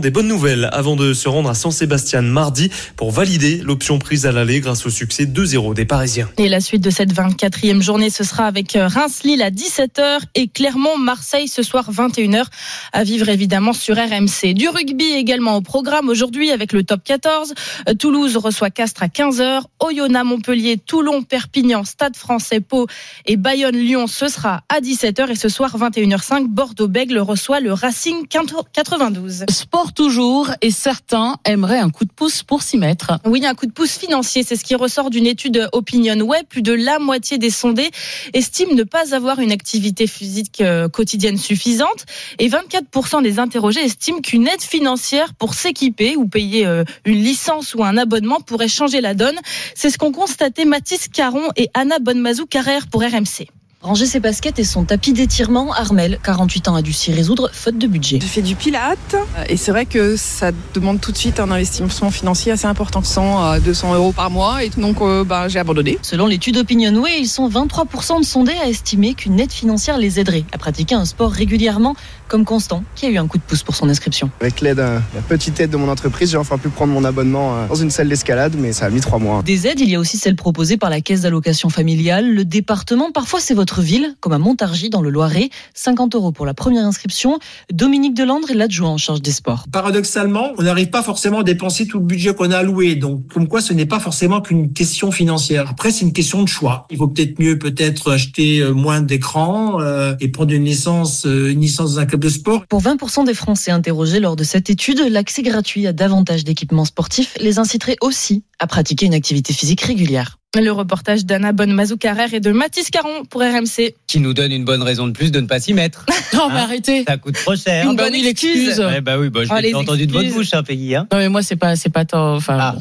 des 0.00 0.10
bonnes 0.10 0.28
nouvelles 0.28 0.68
avant 0.72 0.96
de 0.96 1.12
se 1.12 1.28
rendre 1.28 1.50
à 1.50 1.54
San 1.54 1.70
Sébastien 1.70 2.22
mardi 2.22 2.70
pour 2.96 3.10
valider 3.10 3.58
l'option 3.58 3.98
prise 3.98 4.26
à 4.26 4.32
l'aller 4.32 4.60
grâce 4.60 4.86
au 4.86 4.90
succès 4.90 5.24
2-0 5.24 5.74
des 5.74 5.84
Parisiens. 5.84 6.28
Et 6.38 6.48
la 6.48 6.60
suite 6.60 6.82
de 6.82 6.90
cette 6.90 7.12
24e 7.12 7.82
journée, 7.82 8.10
ce 8.10 8.24
sera 8.24 8.46
avec 8.46 8.74
euh, 8.76 8.88
Reims-Lille 8.88 9.42
à 9.42 9.50
17h 9.50 10.20
et 10.34 10.48
Clermont-Marseille 10.48 11.48
ce 11.48 11.62
soir 11.62 11.90
21h 11.92 12.44
à 12.92 13.04
vivre 13.04 13.28
évidemment 13.28 13.72
sur 13.72 13.96
RMC. 13.96 14.54
Du 14.54 14.68
rugby 14.68 15.12
également 15.12 15.56
au 15.56 15.60
programme 15.60 16.08
aujourd'hui 16.08 16.50
avec 16.50 16.72
le 16.72 16.82
top 16.82 17.02
14. 17.04 17.54
Euh, 17.88 17.94
Toulouse 17.94 18.36
reçoit 18.36 18.70
Castres 18.70 19.02
à 19.02 19.08
15h. 19.08 19.62
Oyonnax, 19.80 20.26
Montpellier, 20.26 20.78
Toulon, 20.78 21.22
Perpignan, 21.22 21.84
Stade 21.84 22.16
français, 22.16 22.60
Pau 22.60 22.86
et 23.26 23.36
Bayonne-Lyon 23.36 24.06
ce 24.06 24.28
sera 24.28 24.62
à 24.68 24.80
17h 24.80 25.30
et 25.30 25.36
ce 25.36 25.48
soir 25.48 25.76
21h05 25.76 26.48
Bordeaux-Bègle 26.48 27.18
reçoit 27.18 27.60
le 27.60 27.72
Racing 27.72 28.26
92 28.26 29.44
sport 29.50 29.92
toujours 29.92 30.50
et 30.60 30.70
certains 30.70 31.36
aimeraient 31.44 31.78
un 31.78 31.90
coup 31.90 32.04
de 32.04 32.12
pouce 32.12 32.42
pour 32.42 32.62
s'y 32.62 32.78
mettre. 32.78 33.18
Oui, 33.24 33.44
un 33.44 33.54
coup 33.54 33.66
de 33.66 33.72
pouce 33.72 33.98
financier, 33.98 34.42
c'est 34.42 34.56
ce 34.56 34.64
qui 34.64 34.74
ressort 34.74 35.10
d'une 35.10 35.26
étude 35.26 35.68
Opinion 35.72 36.18
Web. 36.20 36.46
Plus 36.48 36.62
de 36.62 36.72
la 36.72 36.98
moitié 36.98 37.38
des 37.38 37.50
sondés 37.50 37.90
estiment 38.32 38.74
ne 38.74 38.82
pas 38.82 39.14
avoir 39.14 39.38
une 39.40 39.52
activité 39.52 40.06
physique 40.06 40.60
euh, 40.60 40.88
quotidienne 40.88 41.38
suffisante 41.38 42.06
et 42.38 42.48
24% 42.48 43.22
des 43.22 43.38
interrogés 43.38 43.80
estiment 43.80 44.20
qu'une 44.20 44.46
aide 44.48 44.62
financière 44.62 45.34
pour 45.34 45.54
s'équiper 45.54 46.16
ou 46.16 46.26
payer 46.26 46.66
euh, 46.66 46.84
une 47.04 47.22
licence 47.22 47.74
ou 47.74 47.84
un 47.84 47.96
abonnement 47.96 48.40
pourrait 48.40 48.68
changer 48.68 49.00
la 49.00 49.14
donne. 49.14 49.38
C'est 49.74 49.90
ce 49.90 49.98
qu'ont 49.98 50.12
constaté 50.12 50.64
Mathis 50.64 51.08
Caron 51.08 51.48
et 51.56 51.68
Anna 51.74 51.98
Bonnemazou 51.98 52.46
Carrère 52.46 52.86
pour 52.88 53.02
RMC. 53.02 53.48
Ranger 53.82 54.04
ses 54.04 54.20
baskets 54.20 54.58
et 54.58 54.64
son 54.64 54.84
tapis 54.84 55.14
d'étirement, 55.14 55.72
Armel, 55.72 56.18
48 56.22 56.68
ans, 56.68 56.74
a 56.74 56.82
dû 56.82 56.92
s'y 56.92 57.14
résoudre 57.14 57.48
faute 57.50 57.78
de 57.78 57.86
budget. 57.86 58.18
Je 58.20 58.26
fais 58.26 58.42
du 58.42 58.54
pilate 58.54 59.16
et 59.48 59.56
c'est 59.56 59.70
vrai 59.70 59.86
que 59.86 60.16
ça 60.16 60.50
demande 60.74 61.00
tout 61.00 61.12
de 61.12 61.16
suite 61.16 61.40
un 61.40 61.50
investissement 61.50 62.10
financier 62.10 62.52
assez 62.52 62.66
important, 62.66 63.02
100 63.02 63.42
à 63.42 63.58
200 63.58 63.94
euros 63.94 64.12
par 64.12 64.30
mois 64.30 64.62
et 64.62 64.68
donc 64.68 65.00
euh, 65.00 65.24
bah, 65.24 65.48
j'ai 65.48 65.58
abandonné. 65.58 65.98
Selon 66.02 66.26
l'étude 66.26 66.58
Opinionway, 66.58 67.20
ils 67.20 67.26
sont 67.26 67.48
23% 67.48 68.20
de 68.20 68.24
sondés 68.26 68.52
à 68.62 68.68
estimer 68.68 69.14
qu'une 69.14 69.40
aide 69.40 69.50
financière 69.50 69.96
les 69.96 70.20
aiderait 70.20 70.44
à 70.52 70.58
pratiquer 70.58 70.94
un 70.94 71.06
sport 71.06 71.32
régulièrement, 71.32 71.96
comme 72.28 72.44
Constant, 72.44 72.84
qui 72.94 73.06
a 73.06 73.08
eu 73.08 73.16
un 73.16 73.26
coup 73.26 73.38
de 73.38 73.42
pouce 73.42 73.62
pour 73.62 73.74
son 73.74 73.88
inscription. 73.88 74.30
Avec 74.42 74.60
l'aide, 74.60 74.76
la 74.76 75.22
petite 75.26 75.58
aide 75.58 75.70
de 75.70 75.78
mon 75.78 75.88
entreprise, 75.88 76.32
j'ai 76.32 76.36
enfin 76.36 76.58
pu 76.58 76.68
prendre 76.68 76.92
mon 76.92 77.04
abonnement 77.04 77.56
euh, 77.56 77.66
dans 77.68 77.76
une 77.76 77.90
salle 77.90 78.10
d'escalade, 78.10 78.56
mais 78.58 78.74
ça 78.74 78.84
a 78.84 78.90
mis 78.90 79.00
trois 79.00 79.18
mois. 79.18 79.42
Des 79.42 79.66
aides, 79.66 79.80
il 79.80 79.88
y 79.88 79.94
a 79.94 79.98
aussi 79.98 80.18
celles 80.18 80.36
proposées 80.36 80.76
par 80.76 80.90
la 80.90 81.00
caisse 81.00 81.22
d'allocation 81.22 81.70
familiale, 81.70 82.30
le 82.30 82.44
département, 82.44 83.10
parfois 83.10 83.40
c'est 83.40 83.54
votre 83.54 83.69
ville, 83.78 84.16
comme 84.18 84.32
à 84.32 84.38
Montargis 84.38 84.90
dans 84.90 85.02
le 85.02 85.10
Loiret. 85.10 85.50
50 85.74 86.16
euros 86.16 86.32
pour 86.32 86.46
la 86.46 86.54
première 86.54 86.84
inscription. 86.84 87.38
Dominique 87.72 88.14
Delandre 88.14 88.50
est 88.50 88.54
l'adjoint 88.54 88.90
en 88.90 88.98
charge 88.98 89.22
des 89.22 89.30
sports. 89.30 89.66
Paradoxalement, 89.70 90.52
on 90.58 90.62
n'arrive 90.62 90.90
pas 90.90 91.02
forcément 91.02 91.40
à 91.40 91.42
dépenser 91.44 91.86
tout 91.86 92.00
le 92.00 92.04
budget 92.04 92.34
qu'on 92.34 92.50
a 92.50 92.58
alloué. 92.58 92.96
Donc, 92.96 93.28
comme 93.28 93.46
quoi, 93.46 93.60
ce 93.60 93.72
n'est 93.72 93.86
pas 93.86 94.00
forcément 94.00 94.40
qu'une 94.40 94.72
question 94.72 95.12
financière. 95.12 95.68
Après, 95.70 95.92
c'est 95.92 96.04
une 96.04 96.12
question 96.12 96.42
de 96.42 96.48
choix. 96.48 96.86
Il 96.90 96.98
vaut 96.98 97.08
peut-être 97.08 97.38
mieux 97.38 97.58
peut-être 97.58 98.10
acheter 98.10 98.58
euh, 98.58 98.72
moins 98.72 99.00
d'écrans 99.00 99.80
euh, 99.80 100.14
et 100.20 100.28
prendre 100.28 100.52
une 100.52 100.64
licence, 100.64 101.26
euh, 101.26 101.52
une 101.52 101.60
licence 101.60 101.94
dans 101.94 102.00
un 102.00 102.06
club 102.06 102.20
de 102.20 102.28
sport. 102.28 102.66
Pour 102.66 102.82
20% 102.82 103.24
des 103.24 103.34
Français 103.34 103.70
interrogés 103.70 104.20
lors 104.20 104.36
de 104.36 104.44
cette 104.44 104.70
étude, 104.70 105.00
l'accès 105.10 105.42
gratuit 105.42 105.86
à 105.86 105.92
davantage 105.92 106.44
d'équipements 106.44 106.84
sportifs 106.84 107.36
les 107.40 107.58
inciterait 107.58 107.96
aussi 108.00 108.44
à 108.58 108.66
pratiquer 108.66 109.06
une 109.06 109.14
activité 109.14 109.52
physique 109.52 109.82
régulière. 109.82 110.39
Le 110.58 110.70
reportage 110.72 111.24
d'Anna 111.24 111.52
Bonnemazou 111.52 111.96
Carrère 111.96 112.34
et 112.34 112.40
de 112.40 112.50
Mathis 112.50 112.90
Caron 112.90 113.24
pour 113.24 113.40
RMC. 113.40 113.94
Qui 114.08 114.18
nous 114.18 114.34
donne 114.34 114.50
une 114.50 114.64
bonne 114.64 114.82
raison 114.82 115.06
de 115.06 115.12
plus 115.12 115.30
de 115.30 115.38
ne 115.38 115.46
pas 115.46 115.60
s'y 115.60 115.74
mettre. 115.74 116.04
non, 116.34 116.48
mais 116.48 116.58
arrêtez. 116.58 117.04
Ça 117.06 117.16
coûte 117.18 117.36
trop 117.36 117.54
cher. 117.54 117.88
Une 117.88 117.94
bonne 117.96 118.12
excuse. 118.16 118.80
Ouais, 118.80 119.00
bah 119.00 119.16
oui, 119.16 119.30
bah, 119.30 119.44
je 119.44 119.50
Oh, 119.52 119.60
l'ai 119.60 119.72
entendu 119.74 120.08
de 120.08 120.12
votre 120.12 120.28
bouche, 120.32 120.52
hein, 120.52 120.64
Peggy. 120.64 120.96
Hein. 120.96 121.06
Non, 121.12 121.18
mais 121.18 121.28
moi, 121.28 121.44
c'est 121.44 121.54
pas, 121.54 121.76
c'est 121.76 121.88
pas 121.88 122.04
tant. 122.04 122.34
Enfin, 122.34 122.58
Ah. 122.58 122.74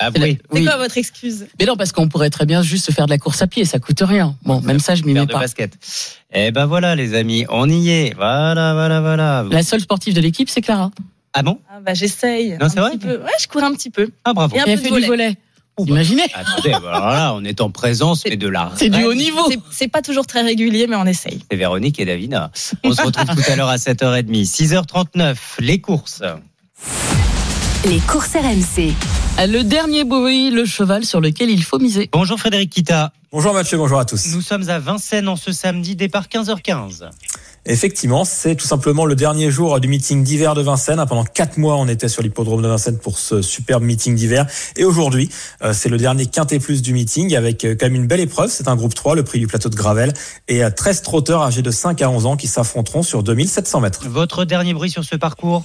Ah 0.00 0.10
C'est 0.12 0.38
oui. 0.50 0.64
Quoi 0.64 0.76
votre 0.76 0.98
excuse? 0.98 1.46
Mais 1.60 1.66
non, 1.66 1.76
parce 1.76 1.92
qu'on 1.92 2.08
pourrait 2.08 2.30
très 2.30 2.46
bien 2.46 2.62
juste 2.62 2.90
faire 2.90 3.06
de 3.06 3.10
la 3.12 3.18
course 3.18 3.40
à 3.42 3.46
pied, 3.46 3.64
ça 3.64 3.78
coûte 3.78 4.00
rien. 4.02 4.34
Bon, 4.44 4.60
même 4.60 4.80
ça, 4.80 4.96
je 4.96 5.04
m'y 5.04 5.12
mets 5.12 5.24
de 5.24 5.30
pas. 5.32 5.38
basket. 5.38 5.72
Eh 6.32 6.50
ben 6.50 6.66
voilà, 6.66 6.96
les 6.96 7.14
amis, 7.14 7.46
on 7.48 7.70
y 7.70 7.90
est. 7.90 8.12
Voilà, 8.16 8.74
voilà, 8.74 9.00
voilà. 9.00 9.46
La 9.52 9.62
seule 9.62 9.80
sportive 9.80 10.12
de 10.14 10.20
l'équipe, 10.20 10.50
c'est 10.50 10.62
Clara. 10.62 10.90
Ah 11.32 11.44
bon? 11.44 11.60
Ah, 11.70 11.78
bah, 11.80 11.94
J'essaye. 11.94 12.56
Non, 12.60 12.68
c'est 12.68 12.78
un 12.80 12.88
vrai 12.88 12.90
petit 12.96 13.06
peu. 13.06 13.18
Ouais, 13.18 13.30
je 13.40 13.46
cours 13.46 13.62
un 13.62 13.72
petit 13.72 13.90
peu. 13.90 14.08
Ah 14.24 14.32
bravo. 14.32 14.56
Et 14.56 14.60
un 14.60 14.64
Et 14.66 14.70
elle 14.70 14.78
peu 14.80 14.88
fait 14.88 14.94
de 14.96 15.00
du 15.00 15.06
volet. 15.06 15.36
Imaginez. 15.78 16.22
Attendez, 16.34 16.70
bah, 16.70 16.92
alors 16.94 17.10
là, 17.10 17.34
on 17.34 17.44
est 17.44 17.60
en 17.60 17.70
présence, 17.70 18.22
mais 18.28 18.36
de 18.36 18.48
la. 18.48 18.70
C'est 18.76 18.88
du 18.90 19.04
haut 19.04 19.14
niveau. 19.14 19.40
C'est- 19.50 19.58
C'est 19.70 19.88
pas 19.88 20.02
toujours 20.02 20.26
très 20.26 20.42
régulier, 20.42 20.86
mais 20.86 20.96
on 20.96 21.04
essaye. 21.06 21.40
C'est 21.50 21.56
Véronique 21.56 21.98
et 21.98 22.04
Davina. 22.04 22.50
On 22.84 22.92
se 22.92 23.02
retrouve 23.02 23.26
tout 23.26 23.50
à 23.50 23.56
l'heure 23.56 23.68
à 23.68 23.76
7h30. 23.76 24.44
6h39, 24.46 25.36
les 25.60 25.80
courses. 25.80 26.22
Les 27.86 27.98
courses 28.00 28.34
RMC. 28.34 28.92
Le 29.46 29.62
dernier 29.62 30.04
bruit, 30.04 30.50
le 30.50 30.64
cheval 30.64 31.04
sur 31.04 31.20
lequel 31.20 31.50
il 31.50 31.62
faut 31.64 31.78
miser. 31.80 32.08
Bonjour 32.12 32.38
Frédéric 32.38 32.70
Kita. 32.70 33.12
Bonjour 33.32 33.52
Mathieu, 33.52 33.76
bonjour 33.76 33.98
à 33.98 34.04
tous. 34.04 34.32
Nous 34.32 34.40
sommes 34.42 34.68
à 34.70 34.78
Vincennes 34.78 35.28
en 35.28 35.34
ce 35.36 35.50
samedi, 35.50 35.96
départ 35.96 36.28
15h15. 36.28 37.10
Effectivement, 37.66 38.24
c'est 38.24 38.56
tout 38.56 38.66
simplement 38.66 39.06
le 39.06 39.14
dernier 39.14 39.50
jour 39.50 39.80
du 39.80 39.88
meeting 39.88 40.22
d'hiver 40.22 40.54
de 40.54 40.62
Vincennes. 40.62 41.02
Pendant 41.08 41.24
quatre 41.24 41.56
mois, 41.56 41.76
on 41.76 41.88
était 41.88 42.08
sur 42.08 42.22
l'hippodrome 42.22 42.62
de 42.62 42.68
Vincennes 42.68 42.98
pour 42.98 43.18
ce 43.18 43.40
superbe 43.42 43.82
meeting 43.82 44.14
d'hiver. 44.14 44.46
Et 44.76 44.84
aujourd'hui, 44.84 45.30
euh, 45.62 45.72
c'est 45.72 45.88
le 45.88 45.96
dernier 45.96 46.26
quintet 46.26 46.58
plus 46.58 46.82
du 46.82 46.92
meeting 46.92 47.34
avec 47.34 47.64
euh, 47.64 47.74
quand 47.78 47.86
même 47.86 47.94
une 47.94 48.06
belle 48.06 48.20
épreuve. 48.20 48.50
C'est 48.50 48.68
un 48.68 48.76
groupe 48.76 48.94
3, 48.94 49.14
le 49.14 49.24
prix 49.24 49.38
du 49.38 49.46
plateau 49.46 49.70
de 49.70 49.76
Gravel. 49.76 50.12
Et 50.48 50.62
euh, 50.62 50.70
13 50.70 51.02
trotteurs 51.02 51.42
âgés 51.42 51.62
de 51.62 51.70
5 51.70 52.02
à 52.02 52.10
11 52.10 52.26
ans 52.26 52.36
qui 52.36 52.48
s'affronteront 52.48 53.02
sur 53.02 53.22
2700 53.22 53.80
mètres. 53.80 54.08
Votre 54.08 54.44
dernier 54.44 54.74
bruit 54.74 54.90
sur 54.90 55.04
ce 55.04 55.16
parcours? 55.16 55.64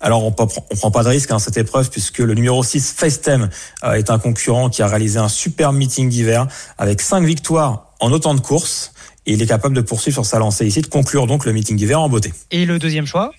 Alors 0.00 0.24
on 0.24 0.30
ne 0.30 0.76
prend 0.76 0.90
pas 0.90 1.02
de 1.02 1.08
risque 1.08 1.30
hein, 1.32 1.38
cette 1.38 1.56
épreuve 1.56 1.90
puisque 1.90 2.18
le 2.18 2.34
numéro 2.34 2.62
6 2.62 2.94
FaceTime 2.96 3.48
euh, 3.82 3.94
est 3.94 4.10
un 4.10 4.18
concurrent 4.18 4.70
qui 4.70 4.82
a 4.82 4.86
réalisé 4.86 5.18
un 5.18 5.28
super 5.28 5.72
meeting 5.72 6.08
d'hiver 6.08 6.46
avec 6.78 7.00
5 7.00 7.24
victoires 7.24 7.92
en 7.98 8.12
autant 8.12 8.34
de 8.34 8.40
courses 8.40 8.92
il 9.32 9.42
est 9.42 9.46
capable 9.46 9.74
de 9.74 9.80
poursuivre 9.80 10.16
sur 10.16 10.26
sa 10.26 10.38
lancée 10.38 10.66
ici, 10.66 10.80
de 10.80 10.86
conclure 10.86 11.26
donc 11.26 11.44
le 11.44 11.52
meeting 11.52 11.76
d'hiver 11.76 12.00
en 12.00 12.08
beauté. 12.08 12.32
Et 12.50 12.66
le 12.66 12.78
deuxième 12.78 13.06
choix? 13.06 13.32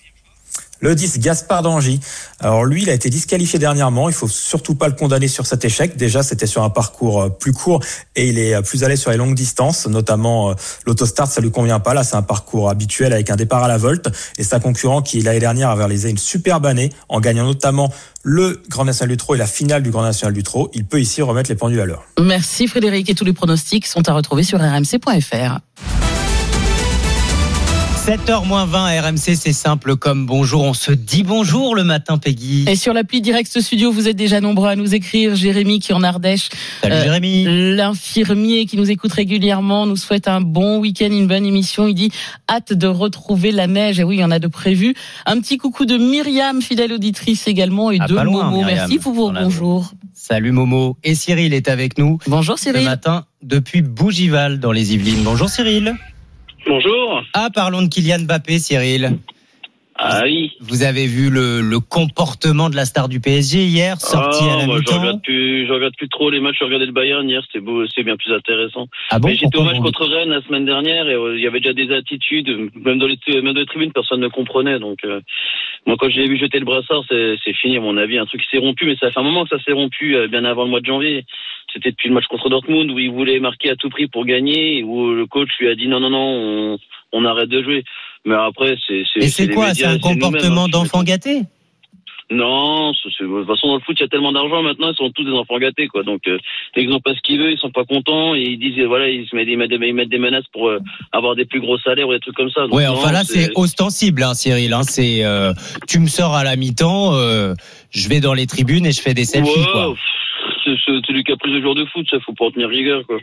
Le 0.80 0.94
10, 0.94 1.18
Gaspard 1.18 1.62
d'Angy. 1.62 2.00
Alors 2.40 2.64
lui, 2.64 2.82
il 2.82 2.90
a 2.90 2.94
été 2.94 3.10
disqualifié 3.10 3.58
dernièrement. 3.58 4.08
Il 4.08 4.14
faut 4.14 4.28
surtout 4.28 4.74
pas 4.74 4.88
le 4.88 4.94
condamner 4.94 5.28
sur 5.28 5.46
cet 5.46 5.64
échec. 5.64 5.96
Déjà, 5.96 6.22
c'était 6.22 6.46
sur 6.46 6.62
un 6.62 6.70
parcours 6.70 7.22
euh, 7.22 7.28
plus 7.28 7.52
court 7.52 7.80
et 8.16 8.28
il 8.28 8.38
est 8.38 8.54
euh, 8.54 8.62
plus 8.62 8.82
allé 8.82 8.96
sur 8.96 9.10
les 9.10 9.18
longues 9.18 9.34
distances, 9.34 9.86
notamment 9.86 10.50
euh, 10.50 10.54
l'autostart, 10.86 11.26
ça 11.26 11.42
lui 11.42 11.50
convient 11.50 11.80
pas. 11.80 11.92
Là, 11.92 12.02
c'est 12.02 12.16
un 12.16 12.22
parcours 12.22 12.70
habituel 12.70 13.12
avec 13.12 13.28
un 13.28 13.36
départ 13.36 13.62
à 13.62 13.68
la 13.68 13.76
volte. 13.76 14.08
Et 14.38 14.44
sa 14.44 14.58
concurrent 14.58 15.02
qui 15.02 15.20
l'année 15.20 15.38
dernière 15.38 15.68
avait 15.68 15.84
réalisé 15.84 16.08
une 16.08 16.18
superbe 16.18 16.64
année 16.64 16.90
en 17.10 17.20
gagnant 17.20 17.44
notamment 17.44 17.92
le 18.22 18.62
Grand 18.68 18.86
National 18.86 19.10
du 19.10 19.16
Trot 19.18 19.34
et 19.34 19.38
la 19.38 19.46
finale 19.46 19.82
du 19.82 19.90
Grand 19.90 20.02
National 20.02 20.32
du 20.32 20.42
Trot. 20.42 20.70
Il 20.72 20.86
peut 20.86 21.00
ici 21.00 21.20
remettre 21.20 21.50
les 21.50 21.56
pendules 21.56 21.80
à 21.80 21.86
l'heure. 21.86 22.04
Merci 22.18 22.68
Frédéric 22.68 23.10
et 23.10 23.14
tous 23.14 23.24
les 23.24 23.32
pronostics 23.34 23.86
sont 23.86 24.08
à 24.08 24.12
retrouver 24.12 24.44
sur 24.44 24.58
rmc.fr. 24.58 25.60
7h20 28.06 29.00
RMC, 29.02 29.36
c'est 29.36 29.52
simple 29.52 29.94
comme 29.96 30.24
bonjour. 30.24 30.62
On 30.62 30.72
se 30.72 30.90
dit 30.90 31.22
bonjour 31.22 31.74
le 31.76 31.84
matin, 31.84 32.16
Peggy. 32.16 32.64
Et 32.66 32.74
sur 32.74 32.94
l'appli 32.94 33.20
Direct 33.20 33.60
Studio, 33.60 33.92
vous 33.92 34.08
êtes 34.08 34.16
déjà 34.16 34.40
nombreux 34.40 34.68
à 34.70 34.74
nous 34.74 34.94
écrire. 34.94 35.34
Jérémy 35.36 35.80
qui 35.80 35.92
est 35.92 35.94
en 35.94 36.02
Ardèche. 36.02 36.48
Salut 36.80 36.94
Euh, 36.94 37.04
Jérémy. 37.04 37.74
L'infirmier 37.76 38.64
qui 38.64 38.78
nous 38.78 38.90
écoute 38.90 39.12
régulièrement 39.12 39.84
nous 39.84 39.96
souhaite 39.96 40.28
un 40.28 40.40
bon 40.40 40.78
week-end, 40.78 41.08
une 41.10 41.26
bonne 41.26 41.44
émission. 41.44 41.86
Il 41.88 41.94
dit 41.94 42.10
hâte 42.50 42.72
de 42.72 42.86
retrouver 42.86 43.52
la 43.52 43.66
neige. 43.66 44.00
Et 44.00 44.04
oui, 44.04 44.16
il 44.16 44.20
y 44.20 44.24
en 44.24 44.30
a 44.30 44.38
de 44.38 44.48
prévu. 44.48 44.94
Un 45.26 45.38
petit 45.40 45.58
coucou 45.58 45.84
de 45.84 45.98
Myriam, 45.98 46.62
fidèle 46.62 46.94
auditrice 46.94 47.46
également, 47.48 47.90
et 47.90 47.98
Ah, 48.00 48.06
de 48.06 48.14
loin, 48.14 48.24
Momo. 48.44 48.56
Myriam, 48.64 48.76
Merci 48.78 48.98
pour 48.98 49.12
vos 49.12 49.30
bonjours. 49.30 49.92
Salut 50.14 50.52
Momo. 50.52 50.96
Et 51.04 51.14
Cyril 51.14 51.52
est 51.52 51.68
avec 51.68 51.98
nous 51.98 52.18
Bonjour 52.26 52.58
ce 52.58 52.64
Cyril. 52.70 52.84
matin 52.84 53.26
depuis 53.42 53.82
Bougival 53.82 54.58
dans 54.58 54.72
les 54.72 54.94
Yvelines. 54.94 55.22
Bonjour 55.22 55.50
Cyril. 55.50 55.94
Bonjour. 56.66 57.22
Ah, 57.34 57.48
parlons 57.54 57.82
de 57.82 57.88
Kylian 57.88 58.20
Mbappé, 58.20 58.58
Cyril. 58.58 59.18
Ah 60.02 60.22
oui. 60.24 60.52
Vous 60.60 60.82
avez 60.82 61.06
vu 61.06 61.28
le, 61.28 61.60
le 61.60 61.78
comportement 61.78 62.70
de 62.70 62.76
la 62.76 62.86
star 62.86 63.06
du 63.08 63.20
PSG 63.20 63.64
hier, 63.64 64.00
sorti 64.00 64.44
Ah, 64.48 64.54
à 64.54 64.56
la 64.56 64.66
moi, 64.66 64.78
je 64.80 64.94
regarde 64.94 65.22
plus, 65.22 65.66
je 65.66 65.72
regarde 65.72 65.94
plus 65.94 66.08
trop 66.08 66.30
les 66.30 66.40
matchs. 66.40 66.56
Je 66.58 66.64
regardais 66.64 66.86
le 66.86 66.92
Bayern 66.92 67.28
hier, 67.28 67.42
c'était 67.46 67.62
beau, 67.62 67.86
c'est 67.94 68.02
bien 68.02 68.16
plus 68.16 68.32
intéressant. 68.32 68.88
Ah 69.10 69.18
bon 69.18 69.28
Mais 69.28 69.36
j'étais 69.36 69.58
au 69.58 69.62
match 69.62 69.78
contre 69.78 70.06
Rennes 70.06 70.30
la 70.30 70.40
semaine 70.42 70.64
dernière 70.64 71.06
et 71.06 71.14
euh, 71.14 71.36
il 71.36 71.42
y 71.42 71.46
avait 71.46 71.60
déjà 71.60 71.74
des 71.74 71.94
attitudes, 71.94 72.48
même 72.76 72.98
dans 72.98 73.06
les, 73.06 73.18
même 73.28 73.52
dans 73.52 73.60
les 73.60 73.66
tribunes, 73.66 73.92
personne 73.92 74.20
ne 74.20 74.28
comprenait. 74.28 74.78
Donc, 74.78 75.00
euh, 75.04 75.20
moi, 75.86 75.96
quand 75.98 76.08
j'ai 76.08 76.26
vu 76.26 76.38
jeter 76.38 76.58
le 76.60 76.64
brassard, 76.64 77.04
c'est 77.06 77.34
c'est 77.44 77.54
fini 77.54 77.76
à 77.76 77.80
mon 77.80 77.98
avis. 77.98 78.16
Un 78.16 78.24
truc 78.24 78.40
qui 78.40 78.48
s'est 78.50 78.62
rompu, 78.62 78.86
mais 78.86 78.96
ça 78.96 79.10
fait 79.10 79.20
un 79.20 79.24
moment 79.24 79.44
que 79.44 79.54
ça 79.54 79.62
s'est 79.62 79.72
rompu, 79.72 80.16
euh, 80.16 80.28
bien 80.28 80.46
avant 80.46 80.64
le 80.64 80.70
mois 80.70 80.80
de 80.80 80.86
janvier. 80.86 81.26
C'était 81.72 81.90
depuis 81.90 82.08
le 82.08 82.14
match 82.14 82.26
contre 82.26 82.48
Dortmund 82.48 82.90
où 82.90 82.98
il 82.98 83.10
voulait 83.10 83.40
marquer 83.40 83.70
à 83.70 83.76
tout 83.76 83.90
prix 83.90 84.06
pour 84.06 84.24
gagner, 84.24 84.82
où 84.82 85.12
le 85.12 85.26
coach 85.26 85.50
lui 85.60 85.68
a 85.68 85.74
dit 85.74 85.88
non, 85.88 86.00
non, 86.00 86.10
non, 86.10 86.18
on, 86.18 86.78
on 87.12 87.24
arrête 87.24 87.48
de 87.48 87.62
jouer. 87.62 87.84
Mais 88.24 88.34
après, 88.34 88.76
c'est. 88.86 89.04
Et 89.16 89.28
c'est 89.28 89.48
quoi 89.48 89.74
C'est 89.74 89.86
un 89.86 89.98
comportement 89.98 90.64
hein, 90.64 90.68
d'enfant 90.68 91.02
gâté 91.02 91.42
non, 92.32 92.92
de 92.92 92.96
toute 93.18 93.46
façon 93.46 93.66
dans 93.66 93.74
le 93.74 93.80
foot 93.80 93.96
il 93.98 94.02
y 94.02 94.04
a 94.04 94.08
tellement 94.08 94.30
d'argent 94.30 94.62
maintenant, 94.62 94.92
ils 94.92 94.94
sont 94.94 95.10
tous 95.10 95.24
des 95.24 95.32
enfants 95.32 95.58
gâtés 95.58 95.88
quoi. 95.88 96.04
Donc 96.04 96.28
euh, 96.28 96.38
dès 96.74 96.82
qu'ils 96.82 96.90
n'ont 96.90 97.00
pas 97.00 97.12
ce 97.12 97.20
qu'ils 97.22 97.40
veulent, 97.40 97.52
ils 97.52 97.58
sont 97.58 97.72
pas 97.72 97.84
contents 97.84 98.36
et 98.36 98.42
ils 98.42 98.56
disent 98.56 98.80
voilà 98.84 99.08
ils 99.08 99.26
se 99.26 99.34
mettent, 99.34 99.48
ils 99.48 99.58
mettent, 99.58 99.70
des, 99.70 99.84
ils 99.84 99.94
mettent 99.94 100.10
des 100.10 100.18
menaces 100.18 100.46
pour 100.52 100.68
euh, 100.68 100.78
avoir 101.10 101.34
des 101.34 101.44
plus 101.44 101.60
gros 101.60 101.76
salaires 101.78 102.06
ou 102.06 102.12
des 102.12 102.20
trucs 102.20 102.36
comme 102.36 102.50
ça. 102.50 102.62
Donc, 102.62 102.74
Ouais, 102.74 102.86
non, 102.86 102.92
enfin 102.92 103.10
là 103.10 103.24
c'est 103.24 103.50
ostensible, 103.56 104.22
hein, 104.22 104.34
Cyril. 104.34 104.72
Hein, 104.72 104.84
c'est 104.84 105.24
euh, 105.24 105.52
tu 105.88 105.98
me 105.98 106.06
sors 106.06 106.34
à 106.36 106.44
la 106.44 106.54
mi-temps, 106.54 107.16
euh, 107.16 107.54
je 107.90 108.08
vais 108.08 108.20
dans 108.20 108.34
les 108.34 108.46
tribunes 108.46 108.86
et 108.86 108.92
je 108.92 109.00
fais 109.00 109.14
des 109.14 109.24
selfies. 109.24 109.66
Quoi. 109.72 109.96
C'est 110.84 111.12
du 111.12 111.22
caprice 111.24 111.52
de 111.54 111.60
joueur 111.60 111.74
de 111.74 111.84
foot, 111.86 112.06
ça 112.10 112.20
faut 112.20 112.32
pas 112.34 112.46
en 112.46 112.50
tenir 112.50 112.68
rigueur 112.68 113.06
quoi. 113.06 113.18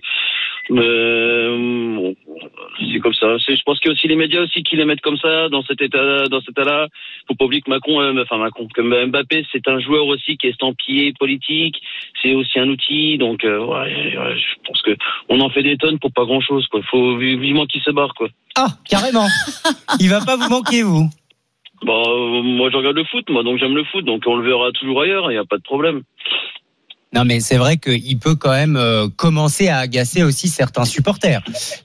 Mais 0.70 0.82
euh, 0.84 1.96
bon, 1.96 2.16
c'est 2.80 3.00
comme 3.00 3.14
ça. 3.14 3.38
Je 3.38 3.62
pense 3.64 3.80
qu'il 3.80 3.88
y 3.88 3.92
a 3.92 3.94
aussi 3.94 4.08
les 4.10 4.18
médias 4.18 4.42
aussi 4.42 4.64
qui 4.64 4.76
les 4.76 4.84
mettent 4.84 5.02
comme 5.02 5.18
ça 5.18 5.48
dans 5.48 5.64
cet 5.64 5.82
état, 5.82 6.26
dans 6.28 6.42
cet 6.42 6.50
état-là. 6.50 6.88
Faut 7.28 7.36
pas 7.36 7.46
oublier 7.46 7.62
que 7.62 7.70
Macron, 7.70 8.02
euh, 8.02 8.22
enfin 8.22 8.38
Macron, 8.38 8.68
que 8.68 8.82
Mbappé, 8.82 9.46
c'est 9.52 9.66
un 9.70 9.80
joueur 9.80 10.08
aussi 10.08 10.36
qui 10.38 10.48
est 10.48 10.50
estampillé 10.50 11.14
politique. 11.18 11.82
C'est 12.22 12.34
aussi 12.34 12.60
un 12.60 12.68
outil. 12.68 13.18
Donc 13.18 13.46
euh, 13.46 13.60
ouais, 13.60 14.18
ouais, 14.18 14.38
je 14.38 14.68
pense 14.68 14.82
que 14.82 14.92
on 15.30 15.40
en 15.40 15.50
fait 15.50 15.64
des 15.64 15.78
tonnes 15.78 16.00
pour 16.00 16.12
pas 16.12 16.26
grand-chose. 16.26 16.68
Quoi. 16.68 16.82
Faut 16.92 17.18
vi- 17.18 17.38
vivement 17.40 17.66
qu'il 17.66 17.82
se 17.82 17.92
barre 17.92 18.14
quoi. 18.14 18.28
Ah, 18.58 18.68
carrément. 18.90 19.28
Il 20.02 20.10
va 20.10 20.20
pas 20.26 20.36
vous 20.36 20.50
manquer 20.50 20.84
vous. 20.84 21.10
Euh, 21.84 22.42
moi 22.42 22.70
je 22.72 22.76
regarde 22.78 22.96
le 22.98 23.04
foot, 23.06 23.30
moi 23.30 23.44
donc 23.44 23.60
j'aime 23.60 23.76
le 23.76 23.84
foot, 23.86 24.04
donc 24.04 24.24
on 24.26 24.36
le 24.36 24.50
verra 24.50 24.72
toujours 24.72 25.02
ailleurs. 25.02 25.32
Il 25.32 25.36
y 25.36 25.38
a 25.38 25.46
pas 25.46 25.58
de 25.58 25.64
problème. 25.64 26.02
Non, 27.14 27.24
mais 27.24 27.40
c'est 27.40 27.56
vrai 27.56 27.78
qu'il 27.78 28.20
peut 28.20 28.36
quand 28.36 28.52
même 28.52 28.76
euh, 28.76 29.08
commencer 29.08 29.70
à 29.70 29.78
agacer 29.78 30.24
aussi 30.24 30.50
certains 30.50 30.84
supporters 30.84 31.42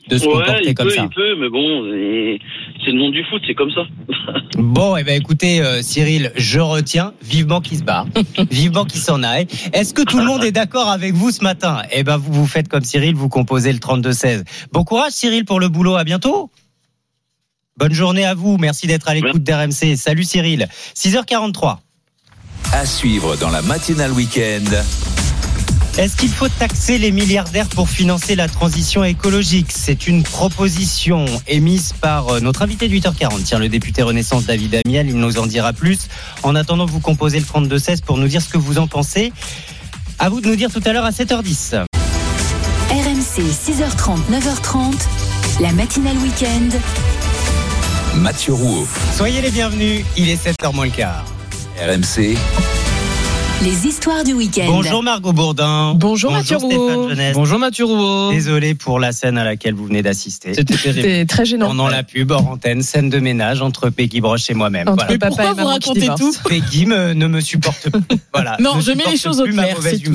de 0.08 0.18
se 0.18 0.26
ouais, 0.26 0.32
comporter 0.32 0.62
il 0.66 0.74
comme 0.74 0.88
peut, 0.88 0.94
ça. 0.94 1.02
il 1.08 1.14
peut, 1.14 1.36
mais 1.38 1.48
bon, 1.48 1.86
et- 1.94 2.40
c'est 2.84 2.90
le 2.90 2.98
monde 2.98 3.12
du 3.12 3.22
foot, 3.24 3.40
c'est 3.46 3.54
comme 3.54 3.70
ça. 3.70 3.82
Bon, 4.58 4.96
eh 4.96 5.04
ben 5.04 5.18
écoutez, 5.18 5.60
euh, 5.60 5.80
Cyril, 5.82 6.32
je 6.36 6.58
retiens 6.60 7.14
vivement 7.22 7.60
qu'il 7.60 7.78
se 7.78 7.82
barre, 7.84 8.06
vivement 8.50 8.84
qu'il 8.84 9.00
s'en 9.00 9.22
aille. 9.22 9.46
Est-ce 9.72 9.94
que 9.94 10.02
tout 10.02 10.18
le 10.18 10.24
monde 10.24 10.44
est 10.44 10.52
d'accord 10.52 10.88
avec 10.88 11.14
vous 11.14 11.30
ce 11.30 11.42
matin? 11.42 11.82
Eh 11.92 12.02
ben, 12.04 12.16
vous 12.16 12.32
vous 12.32 12.46
faites 12.46 12.68
comme 12.68 12.84
Cyril, 12.84 13.14
vous 13.14 13.28
composez 13.28 13.72
le 13.72 13.78
32-16. 13.78 14.44
Bon 14.72 14.84
courage, 14.84 15.12
Cyril, 15.12 15.44
pour 15.44 15.58
le 15.60 15.68
boulot. 15.68 15.94
À 15.96 16.04
bientôt. 16.04 16.50
Bonne 17.78 17.92
journée 17.94 18.24
à 18.24 18.34
vous. 18.34 18.58
Merci 18.58 18.86
d'être 18.86 19.08
à 19.08 19.14
l'écoute 19.14 19.42
d'RMC. 19.42 19.96
Salut, 19.96 20.24
Cyril. 20.24 20.68
6h43. 20.94 21.78
À 22.71 22.87
suivre 22.87 23.37
dans 23.37 23.50
la 23.50 23.62
matinale 23.62 24.12
week-end. 24.12 24.64
Est-ce 25.99 26.16
qu'il 26.16 26.31
faut 26.31 26.49
taxer 26.49 26.97
les 26.97 27.11
milliardaires 27.11 27.69
pour 27.69 27.88
financer 27.90 28.35
la 28.35 28.49
transition 28.49 29.04
écologique? 29.04 29.71
C'est 29.71 30.07
une 30.07 30.23
proposition 30.23 31.26
émise 31.47 31.92
par 32.00 32.28
euh, 32.31 32.40
notre 32.40 32.62
invité 32.62 32.88
de 32.88 32.95
8h40, 32.95 33.42
tiens, 33.45 33.59
le 33.59 33.69
député 33.69 34.02
Renaissance 34.02 34.47
David 34.47 34.81
Amiel, 34.87 35.09
il 35.09 35.16
nous 35.16 35.38
en 35.38 35.47
dira 35.47 35.75
plus. 35.75 36.09
En 36.42 36.54
attendant, 36.54 36.87
vous 36.87 37.00
composez 37.00 37.40
le 37.40 37.45
32-16 37.45 38.00
pour 38.00 38.16
nous 38.16 38.26
dire 38.28 38.40
ce 38.40 38.49
que 38.49 38.57
vous 38.59 38.78
en 38.78 38.87
pensez. 38.87 39.35
À 40.19 40.31
vous 40.31 40.40
de 40.40 40.49
nous 40.49 40.57
dire 40.57 40.71
tout 40.73 40.83
à 40.87 40.95
l'heure 40.95 41.04
à 41.04 41.11
7h10. 41.11 41.85
RMC 42.90 43.42
6h30, 43.42 44.19
9h30, 44.31 44.95
la 45.61 45.73
matinale 45.73 46.16
week-end. 46.19 46.78
Mathieu 48.16 48.54
Rouault. 48.54 48.87
Soyez 49.14 49.42
les 49.42 49.50
bienvenus, 49.50 50.04
il 50.16 50.31
est 50.31 50.42
7h 50.42 50.75
moins 50.75 50.87
le 50.87 50.90
quart. 50.90 51.25
RMC. 51.80 52.36
Les 53.62 53.86
histoires 53.86 54.24
du 54.24 54.32
week-end. 54.34 54.66
Bonjour 54.66 55.02
Margot 55.02 55.32
Bourdin. 55.32 55.94
Bonjour 55.96 56.30
Mathieu 56.32 56.58
Stéphane 56.58 56.76
Rouault. 56.78 57.08
Jeunesse. 57.08 57.34
Bonjour 57.34 57.58
Mathieu 57.58 57.84
Rouault. 57.84 58.30
Désolé 58.32 58.74
pour 58.74 59.00
la 59.00 59.12
scène 59.12 59.38
à 59.38 59.44
laquelle 59.44 59.74
vous 59.74 59.86
venez 59.86 60.02
d'assister. 60.02 60.54
C'était 60.54 60.76
terrible. 60.76 61.02
C'était 61.02 61.26
très 61.26 61.44
gênant. 61.44 61.68
Pendant 61.68 61.88
la 61.88 62.02
pub 62.02 62.30
hors 62.30 62.46
antenne, 62.48 62.82
scène 62.82 63.08
de 63.10 63.18
ménage 63.20 63.62
entre 63.62 63.88
Peggy 63.90 64.20
Broche 64.20 64.50
et 64.50 64.54
moi-même. 64.54 64.88
Entre 64.88 65.04
Voilà. 65.06 65.18
papa 65.18 65.26
Pourquoi 65.28 65.50
et 65.50 65.54
vous 65.54 65.66
racontez 65.66 66.08
tout? 66.18 66.34
Peggy 66.48 66.86
me- 66.86 67.14
ne 67.14 67.26
me 67.26 67.40
supporte 67.40 67.88
plus. 67.90 68.18
Voilà. 68.34 68.56
Non, 68.60 68.80
je 68.80 68.92
mets 68.92 69.04
les 69.10 69.16
choses 69.16 69.40
au 69.40 69.44
plus 69.44 69.52
ma 69.52 69.62
clair, 69.64 69.76
mauvaise 69.76 69.98
c'est 69.98 70.04
tout. 70.04 70.12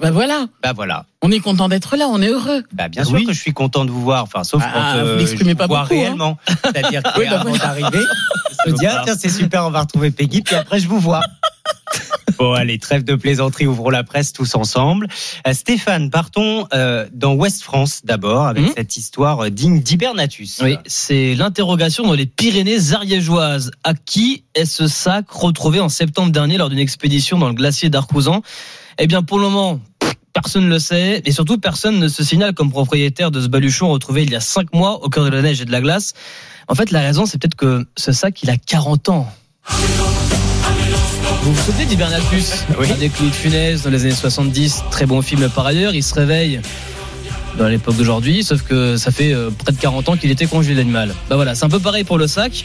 Bah 0.00 0.10
voilà. 0.10 0.46
Bah 0.62 0.72
voilà. 0.74 1.06
On 1.22 1.30
est 1.32 1.40
content 1.40 1.68
d'être 1.68 1.96
là, 1.96 2.06
on 2.08 2.22
est 2.22 2.28
heureux. 2.28 2.62
Bah 2.72 2.88
bien 2.88 3.04
sûr 3.04 3.18
que 3.24 3.32
je 3.32 3.40
suis 3.40 3.52
content 3.52 3.84
de 3.84 3.90
vous 3.90 4.02
voir, 4.02 4.22
enfin 4.22 4.44
sauf 4.44 4.62
Ah, 4.64 4.70
quand 4.72 4.92
vous 5.02 5.06
euh, 5.08 5.16
l'exprimez 5.18 5.50
je 5.52 5.56
pas 5.56 5.66
vous 5.66 5.74
beaucoup, 5.74 5.82
hein. 5.82 5.86
réellement. 5.88 6.38
C'est-à-dire 6.64 7.02
Oui, 7.18 7.24
bah 7.28 7.40
voilà. 7.42 7.58
d'arriver, 7.58 8.04
je 8.66 8.70
me 8.72 8.76
dis 8.78 8.86
ah 8.86 9.02
tiens 9.04 9.16
c'est 9.18 9.28
super, 9.28 9.66
on 9.66 9.70
va 9.70 9.80
retrouver 9.80 10.10
Peggy, 10.10 10.42
puis 10.42 10.54
après 10.54 10.78
je 10.80 10.88
vous 10.88 11.00
vois. 11.00 11.20
Bon 12.38 12.52
allez, 12.52 12.78
trêve 12.78 13.02
de 13.02 13.16
plaisanterie, 13.16 13.66
ouvrons 13.66 13.90
la 13.90 14.04
presse 14.04 14.32
tous 14.32 14.54
ensemble. 14.54 15.08
Euh, 15.44 15.52
Stéphane, 15.52 16.08
partons 16.08 16.68
euh, 16.72 17.08
dans 17.12 17.34
Ouest 17.34 17.64
France 17.64 18.02
d'abord 18.04 18.46
avec 18.46 18.62
Mhm. 18.64 18.72
cette 18.76 18.96
histoire 18.96 19.46
euh, 19.46 19.50
digne 19.50 19.80
d'Hibernatus. 19.80 20.60
Oui, 20.62 20.76
c'est 20.86 21.34
l'interrogation 21.34 22.06
dans 22.06 22.12
les 22.12 22.26
Pyrénées 22.26 22.92
ariégeoises. 22.92 23.72
À 23.82 23.94
qui 23.94 24.44
est 24.54 24.66
ce 24.66 24.86
sac 24.86 25.28
retrouvé 25.30 25.80
en 25.80 25.88
septembre 25.88 26.30
dernier 26.30 26.58
lors 26.58 26.68
d'une 26.68 26.78
expédition 26.78 27.38
dans 27.40 27.48
le 27.48 27.54
glacier 27.54 27.90
d'Arcouzan? 27.90 28.42
Eh 29.00 29.06
bien, 29.06 29.22
pour 29.22 29.38
le 29.38 29.44
moment, 29.44 29.80
personne 30.32 30.64
ne 30.64 30.70
le 30.70 30.80
sait, 30.80 31.22
et 31.24 31.30
surtout 31.30 31.58
personne 31.58 32.00
ne 32.00 32.08
se 32.08 32.24
signale 32.24 32.52
comme 32.52 32.70
propriétaire 32.70 33.30
de 33.30 33.40
ce 33.40 33.46
baluchon 33.46 33.88
retrouvé 33.90 34.24
il 34.24 34.30
y 34.30 34.34
a 34.34 34.40
cinq 34.40 34.74
mois 34.74 35.04
au 35.04 35.08
cœur 35.08 35.24
de 35.24 35.30
la 35.30 35.40
neige 35.40 35.60
et 35.60 35.64
de 35.64 35.70
la 35.70 35.80
glace. 35.80 36.14
En 36.66 36.74
fait, 36.74 36.90
la 36.90 37.00
raison, 37.00 37.24
c'est 37.24 37.38
peut-être 37.38 37.54
que 37.54 37.86
ce 37.96 38.10
sac, 38.10 38.42
il 38.42 38.50
a 38.50 38.56
40 38.56 39.08
ans. 39.10 39.32
Vous 41.42 41.52
vous 41.52 41.62
souvenez 41.62 41.86
d'Hibernatus 41.86 42.64
Avec 42.78 43.12
Claude 43.12 43.32
Funès 43.32 43.82
dans 43.82 43.90
les 43.90 44.04
années 44.04 44.14
70, 44.14 44.82
très 44.90 45.06
bon 45.06 45.22
film 45.22 45.48
par 45.48 45.66
ailleurs, 45.66 45.94
il 45.94 46.02
se 46.02 46.14
réveille 46.14 46.60
dans 47.58 47.68
l'époque 47.68 47.96
d'aujourd'hui, 47.96 48.44
sauf 48.44 48.62
que 48.62 48.96
ça 48.96 49.10
fait 49.10 49.32
euh, 49.32 49.50
près 49.50 49.72
de 49.72 49.76
40 49.76 50.08
ans 50.08 50.16
qu'il 50.16 50.30
était 50.30 50.46
congelé 50.46 50.74
l'animal. 50.74 51.14
Bah 51.28 51.36
voilà, 51.36 51.54
c'est 51.54 51.64
un 51.64 51.68
peu 51.68 51.80
pareil 51.80 52.04
pour 52.04 52.16
le 52.16 52.26
sac. 52.26 52.64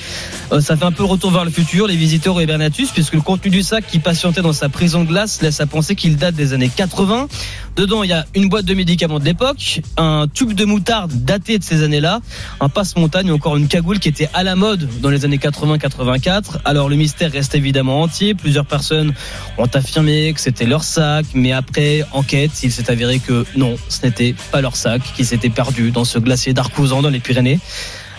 Euh, 0.51 0.62
ça 0.62 0.77
fait 0.77 0.86
un 0.86 0.91
peu 0.91 1.03
retour 1.03 1.32
vers 1.32 1.43
le 1.43 1.51
futur, 1.51 1.88
les 1.88 1.95
visiteurs 1.95 2.36
au 2.36 2.39
Hibernatus, 2.39 2.91
puisque 2.91 3.13
le 3.13 3.21
contenu 3.21 3.49
du 3.49 3.63
sac 3.63 3.86
qui 3.88 3.99
patientait 3.99 4.41
dans 4.41 4.53
sa 4.53 4.69
prison 4.69 5.03
de 5.03 5.10
glace 5.10 5.41
laisse 5.41 5.60
à 5.60 5.65
penser 5.65 5.95
qu'il 5.95 6.15
date 6.15 6.36
des 6.36 6.53
années 6.53 6.69
80. 6.73 7.27
Dedans, 7.75 8.03
il 8.03 8.12
y 8.12 8.13
a 8.13 8.25
une 8.36 8.49
boîte 8.49 8.65
de 8.65 8.75
médicaments 8.75 9.19
de 9.19 9.25
l'époque, 9.25 9.82
un 9.97 10.27
tube 10.32 10.53
de 10.53 10.63
moutarde 10.63 11.12
daté 11.12 11.58
de 11.58 11.63
ces 11.63 11.82
années-là, 11.82 12.21
un 12.60 12.69
passe-montagne 12.69 13.32
ou 13.32 13.36
encore 13.36 13.58
une 13.58 13.67
cagoule 13.67 13.97
qui 13.97 14.10
était 14.10 14.29
à 14.36 14.43
la 14.43 14.56
mode 14.56 14.88
dans 15.01 15.10
les 15.10 15.25
années 15.25 15.38
80-84. 15.38 16.60
Alors 16.65 16.88
le 16.88 16.95
mystère 16.95 17.32
reste 17.32 17.56
évidemment 17.56 18.01
entier. 18.01 18.36
Plusieurs 18.36 18.67
personnes 18.67 19.13
ont 19.58 19.65
affirmé 19.73 20.34
que 20.34 20.39
c'était 20.39 20.65
leur 20.65 20.84
sac, 20.84 21.25
mais 21.34 21.51
après 21.51 22.06
enquête, 22.12 22.51
il 22.62 22.71
s'est 22.71 22.91
avéré 22.91 23.17
que 23.17 23.43
non, 23.56 23.75
ce 23.89 24.06
n'était 24.06 24.36
pas 24.51 24.62
leur 24.62 24.75
sac, 24.75 24.83
qui 25.15 25.26
s'était 25.26 25.50
perdu 25.50 25.91
dans 25.91 26.06
ce 26.06 26.19
glacier 26.19 26.54
d'Arcouzan 26.54 27.02
dans 27.02 27.10
les 27.10 27.19
Pyrénées. 27.19 27.60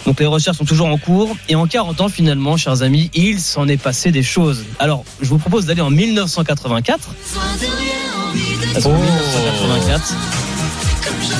Donc 0.06 0.20
les 0.20 0.26
recherches 0.26 0.58
sont 0.58 0.64
toujours 0.64 0.88
en 0.88 0.98
cours 0.98 1.34
et 1.48 1.54
en 1.54 1.66
40 1.66 2.00
ans 2.02 2.08
finalement, 2.08 2.56
chers 2.56 2.82
amis, 2.82 3.10
il 3.14 3.40
s'en 3.40 3.66
est 3.68 3.76
passé 3.78 4.12
des 4.12 4.22
choses. 4.22 4.64
Alors, 4.78 5.04
je 5.22 5.28
vous 5.28 5.38
propose 5.38 5.66
d'aller 5.66 5.80
en 5.80 5.90
1984. 5.90 7.14
Parce 8.72 8.84
qu'en 8.84 8.92
1984, 8.92 10.14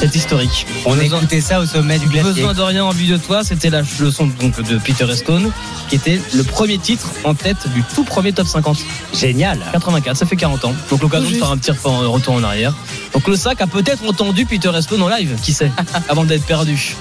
c'est 0.00 0.14
historique. 0.14 0.66
On 0.86 0.98
écoutait 0.98 1.40
ça 1.40 1.60
au 1.60 1.66
sommet 1.66 1.98
du 1.98 2.06
glacier. 2.06 2.32
Besoin 2.32 2.54
de 2.54 2.62
rien 2.62 2.84
en 2.84 2.90
vue 2.90 3.06
de 3.06 3.16
toi, 3.16 3.44
c'était 3.44 3.70
la 3.70 3.82
leçon 4.00 4.28
donc 4.40 4.60
de 4.62 4.78
Peter 4.78 5.06
Stone, 5.14 5.50
qui 5.88 5.96
était 5.96 6.20
le 6.34 6.42
premier 6.42 6.78
titre 6.78 7.10
en 7.24 7.34
tête 7.34 7.68
du 7.74 7.82
tout 7.94 8.04
premier 8.04 8.32
top 8.32 8.46
50. 8.46 8.78
Génial. 9.14 9.58
84, 9.72 10.16
ça 10.16 10.26
fait 10.26 10.36
40 10.36 10.64
ans. 10.64 10.74
Donc 10.90 11.02
l'occasion 11.02 11.30
de 11.30 11.34
faire 11.34 11.50
un 11.50 11.58
petit 11.58 11.70
retour 11.70 12.34
en 12.34 12.42
arrière. 12.42 12.74
Donc 13.12 13.28
le 13.28 13.36
sac 13.36 13.60
a 13.60 13.66
peut-être 13.66 14.06
entendu 14.08 14.44
Peter 14.46 14.70
Stone 14.80 15.02
en 15.02 15.08
live, 15.08 15.36
qui 15.42 15.52
sait, 15.52 15.70
avant 16.08 16.24
d'être 16.24 16.44
perdu. 16.44 16.96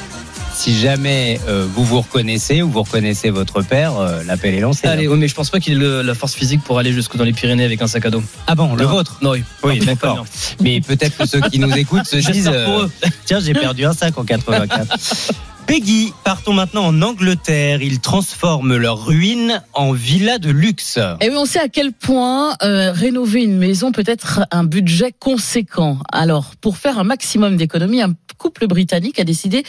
Si 0.54 0.78
jamais 0.78 1.40
euh, 1.48 1.68
vous 1.74 1.84
vous 1.84 2.02
reconnaissez 2.02 2.62
ou 2.62 2.70
vous 2.70 2.84
reconnaissez 2.84 3.32
votre 3.32 3.62
père, 3.64 3.98
euh, 3.98 4.24
l'appel 4.24 4.54
est 4.54 4.60
lancé. 4.60 4.88
Allez, 4.88 5.08
oui, 5.08 5.18
mais 5.18 5.28
je 5.28 5.34
pense 5.36 5.50
pas 5.50 5.60
qu'il 5.60 5.74
ait 5.74 5.78
le- 5.78 6.02
la 6.04 6.14
force 6.14 6.36
physique 6.36 6.62
pour 6.64 6.78
aller 6.80 6.94
jusque 6.94 7.18
dans 7.18 7.24
les 7.24 7.34
Pyrénées 7.34 7.66
avec 7.66 7.82
un 7.82 7.88
sac 7.88 8.06
à 8.06 8.10
dos. 8.12 8.24
Ah 8.48 8.56
bon, 8.56 8.76
le 8.76 8.84
Non. 8.84 8.90
vôtre? 8.92 9.18
Non, 9.22 9.32
oui. 9.32 9.44
Oui, 9.64 9.80
Non, 9.80 9.86
d'accord. 9.86 10.26
Mais 10.62 10.80
peut-être 10.80 11.18
que 11.18 11.28
ceux 11.28 11.42
qui 11.42 11.60
nous 11.60 11.72
écoutent 11.78 12.06
se 12.06 12.18
disent 12.18 12.26
J'espère 12.46 12.66
pour 12.66 12.80
euh, 12.82 12.86
eux. 12.86 13.10
Tiens, 13.26 13.40
j'ai 13.40 13.54
perdu 13.54 13.84
un 13.86 13.94
sac 13.94 14.18
en 14.18 14.24
84. 14.24 14.96
Peggy, 15.66 16.14
partons 16.24 16.54
maintenant 16.54 16.86
en 16.86 17.02
Angleterre. 17.02 17.82
Ils 17.82 18.00
transforment 18.00 18.76
leurs 18.76 19.06
ruines 19.06 19.62
en 19.74 19.94
villa 19.94 20.38
de 20.38 20.50
luxe. 20.50 21.00
Et 21.22 21.30
oui, 21.30 21.36
on 21.38 21.46
sait 21.46 21.60
à 21.60 21.70
quel 21.70 21.94
point 21.94 22.56
euh, 22.62 22.92
rénover 22.92 23.44
une 23.44 23.58
maison 23.58 23.92
peut 23.92 24.04
être 24.06 24.46
un 24.52 24.66
budget 24.66 25.14
conséquent. 25.18 26.00
Alors, 26.12 26.56
pour 26.60 26.78
faire 26.78 27.00
un 27.00 27.04
maximum 27.04 27.56
d'économies, 27.56 28.02
un 28.02 28.14
couple 28.38 28.68
britannique 28.68 29.20
a 29.20 29.24
décidé 29.24 29.64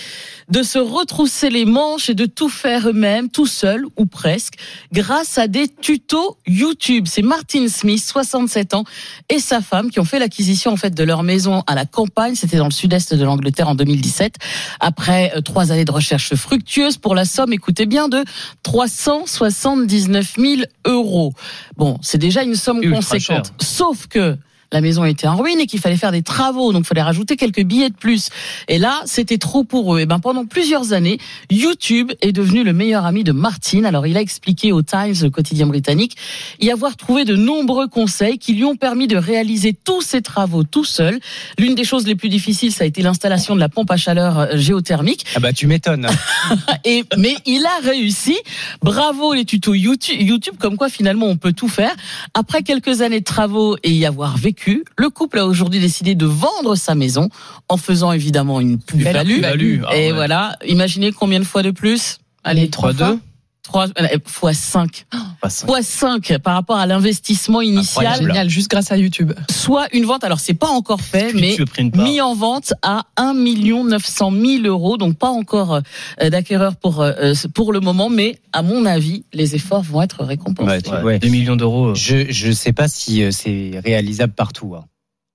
de 0.48 0.62
se 0.64 0.78
retrousser 0.78 1.48
les 1.48 1.64
manches 1.64 2.10
et 2.10 2.14
de 2.14 2.26
tout 2.26 2.48
faire 2.48 2.88
eux-mêmes, 2.88 3.30
tout 3.30 3.46
seul 3.46 3.84
ou 3.96 4.06
presque, 4.06 4.54
grâce 4.92 5.38
à 5.38 5.46
des 5.46 5.68
tutos 5.68 6.38
YouTube. 6.46 7.06
C'est 7.08 7.22
Martin 7.22 7.68
Smith, 7.68 8.02
67 8.04 8.74
ans, 8.74 8.84
et 9.28 9.38
sa 9.38 9.60
femme 9.60 9.90
qui 9.90 10.00
ont 10.00 10.04
fait 10.04 10.18
l'acquisition 10.18 10.72
en 10.72 10.76
fait 10.76 10.90
de 10.90 11.04
leur 11.04 11.22
maison 11.22 11.62
à 11.66 11.76
la 11.76 11.86
campagne. 11.86 12.34
C'était 12.34 12.56
dans 12.56 12.64
le 12.64 12.72
sud-est 12.72 13.14
de 13.14 13.24
l'Angleterre 13.24 13.68
en 13.68 13.76
2017. 13.76 14.34
Après 14.80 15.32
euh, 15.36 15.40
trois 15.40 15.70
années 15.70 15.83
de 15.84 15.92
recherche 15.92 16.34
fructueuse 16.34 16.96
pour 16.96 17.14
la 17.14 17.24
somme, 17.24 17.52
écoutez 17.52 17.86
bien, 17.86 18.08
de 18.08 18.24
379 18.62 20.34
000 20.38 20.62
euros. 20.86 21.34
Bon, 21.76 21.98
c'est 22.02 22.18
déjà 22.18 22.42
une 22.42 22.54
somme 22.54 22.82
Ultra 22.82 22.96
conséquente. 22.96 23.46
cher. 23.46 23.54
Sauf 23.60 24.06
que 24.06 24.36
la 24.74 24.80
maison 24.80 25.04
était 25.04 25.28
en 25.28 25.36
ruine 25.36 25.60
et 25.60 25.66
qu'il 25.66 25.80
fallait 25.80 25.96
faire 25.96 26.10
des 26.10 26.22
travaux, 26.22 26.72
donc 26.72 26.82
il 26.82 26.88
fallait 26.88 27.02
rajouter 27.02 27.36
quelques 27.36 27.62
billets 27.62 27.90
de 27.90 27.94
plus. 27.94 28.28
Et 28.68 28.78
là, 28.78 29.00
c'était 29.06 29.38
trop 29.38 29.62
pour 29.62 29.94
eux. 29.94 30.00
Et 30.00 30.06
ben 30.06 30.18
pendant 30.18 30.44
plusieurs 30.44 30.92
années, 30.92 31.18
YouTube 31.48 32.10
est 32.20 32.32
devenu 32.32 32.64
le 32.64 32.72
meilleur 32.72 33.06
ami 33.06 33.22
de 33.22 33.30
Martin. 33.30 33.84
Alors 33.84 34.06
il 34.06 34.16
a 34.16 34.20
expliqué 34.20 34.72
au 34.72 34.82
Times, 34.82 35.14
le 35.22 35.30
quotidien 35.30 35.68
britannique, 35.68 36.16
y 36.60 36.70
avoir 36.70 36.96
trouvé 36.96 37.24
de 37.24 37.36
nombreux 37.36 37.86
conseils 37.86 38.38
qui 38.38 38.52
lui 38.54 38.64
ont 38.64 38.74
permis 38.74 39.06
de 39.06 39.16
réaliser 39.16 39.74
tous 39.74 40.02
ses 40.02 40.22
travaux 40.22 40.64
tout 40.64 40.84
seul. 40.84 41.20
L'une 41.56 41.76
des 41.76 41.84
choses 41.84 42.06
les 42.06 42.16
plus 42.16 42.28
difficiles, 42.28 42.72
ça 42.72 42.82
a 42.82 42.86
été 42.88 43.00
l'installation 43.00 43.54
de 43.54 43.60
la 43.60 43.68
pompe 43.68 43.92
à 43.92 43.96
chaleur 43.96 44.38
euh, 44.40 44.46
géothermique. 44.56 45.24
Ah 45.36 45.40
bah 45.40 45.52
tu 45.52 45.68
m'étonnes. 45.68 46.08
Et 46.84 47.04
mais 47.16 47.36
il 47.46 47.64
a 47.64 47.86
réussi. 47.86 48.36
Bravo 48.82 49.34
les 49.34 49.44
tutos 49.44 49.74
YouTube, 49.74 50.20
YouTube, 50.20 50.54
comme 50.58 50.76
quoi 50.76 50.88
finalement 50.88 51.26
on 51.26 51.36
peut 51.36 51.52
tout 51.52 51.68
faire. 51.68 51.94
Après 52.34 52.64
quelques 52.64 53.02
années 53.02 53.20
de 53.20 53.24
travaux 53.24 53.76
et 53.84 53.92
y 53.92 54.04
avoir 54.04 54.36
vécu, 54.36 54.63
le 54.96 55.10
couple 55.10 55.38
a 55.38 55.46
aujourd'hui 55.46 55.80
décidé 55.80 56.14
de 56.14 56.26
vendre 56.26 56.76
sa 56.76 56.94
maison 56.94 57.28
en 57.68 57.76
faisant 57.76 58.12
évidemment 58.12 58.60
une 58.60 58.78
plus-value. 58.78 59.32
plus-value. 59.34 59.82
Ah 59.86 59.96
Et 59.96 60.06
ouais. 60.08 60.12
voilà, 60.12 60.56
imaginez 60.66 61.12
combien 61.12 61.40
de 61.40 61.44
fois 61.44 61.62
de 61.62 61.70
plus? 61.70 62.18
Allez, 62.44 62.68
trois 62.70 62.92
3-2. 62.92 63.18
3 63.64 63.88
fois 64.26 64.52
5. 64.52 65.06
Pas 65.40 65.50
cinq. 65.50 65.66
Fois 65.66 65.82
5 65.82 66.38
par 66.38 66.54
rapport 66.54 66.76
à 66.76 66.86
l'investissement 66.86 67.60
initial. 67.60 68.04
Génial, 68.26 68.48
juste 68.48 68.70
grâce 68.70 68.92
à 68.92 68.96
YouTube. 68.96 69.32
Soit 69.50 69.86
une 69.94 70.04
vente, 70.04 70.22
alors 70.22 70.38
c'est 70.38 70.54
pas 70.54 70.68
encore 70.68 71.00
fait, 71.00 71.32
mais 71.40 71.56
mis 72.04 72.20
en 72.20 72.34
vente 72.34 72.72
à 72.82 73.04
1 73.16 73.34
900 73.34 74.30
000 74.32 74.64
euros, 74.66 74.96
donc 74.96 75.16
pas 75.16 75.28
encore 75.30 75.80
euh, 76.22 76.30
d'acquéreur 76.30 76.76
pour 76.76 77.00
euh, 77.02 77.32
pour 77.54 77.72
le 77.72 77.80
moment, 77.80 78.08
mais 78.10 78.38
à 78.52 78.62
mon 78.62 78.84
avis, 78.86 79.24
les 79.32 79.54
efforts 79.54 79.82
vont 79.82 80.02
être 80.02 80.22
récompensés. 80.24 80.70
Ouais, 80.70 80.82
tu- 80.82 80.90
Ouais, 80.90 81.02
ouais. 81.02 81.18
2 81.18 81.28
millions 81.28 81.56
d'euros. 81.56 81.88
euh. 81.88 81.94
Je 81.94 82.26
je 82.30 82.52
sais 82.52 82.72
pas 82.72 82.86
si 82.88 83.22
euh, 83.22 83.30
c'est 83.30 83.80
réalisable 83.84 84.32
partout. 84.34 84.74
hein. 84.76 84.84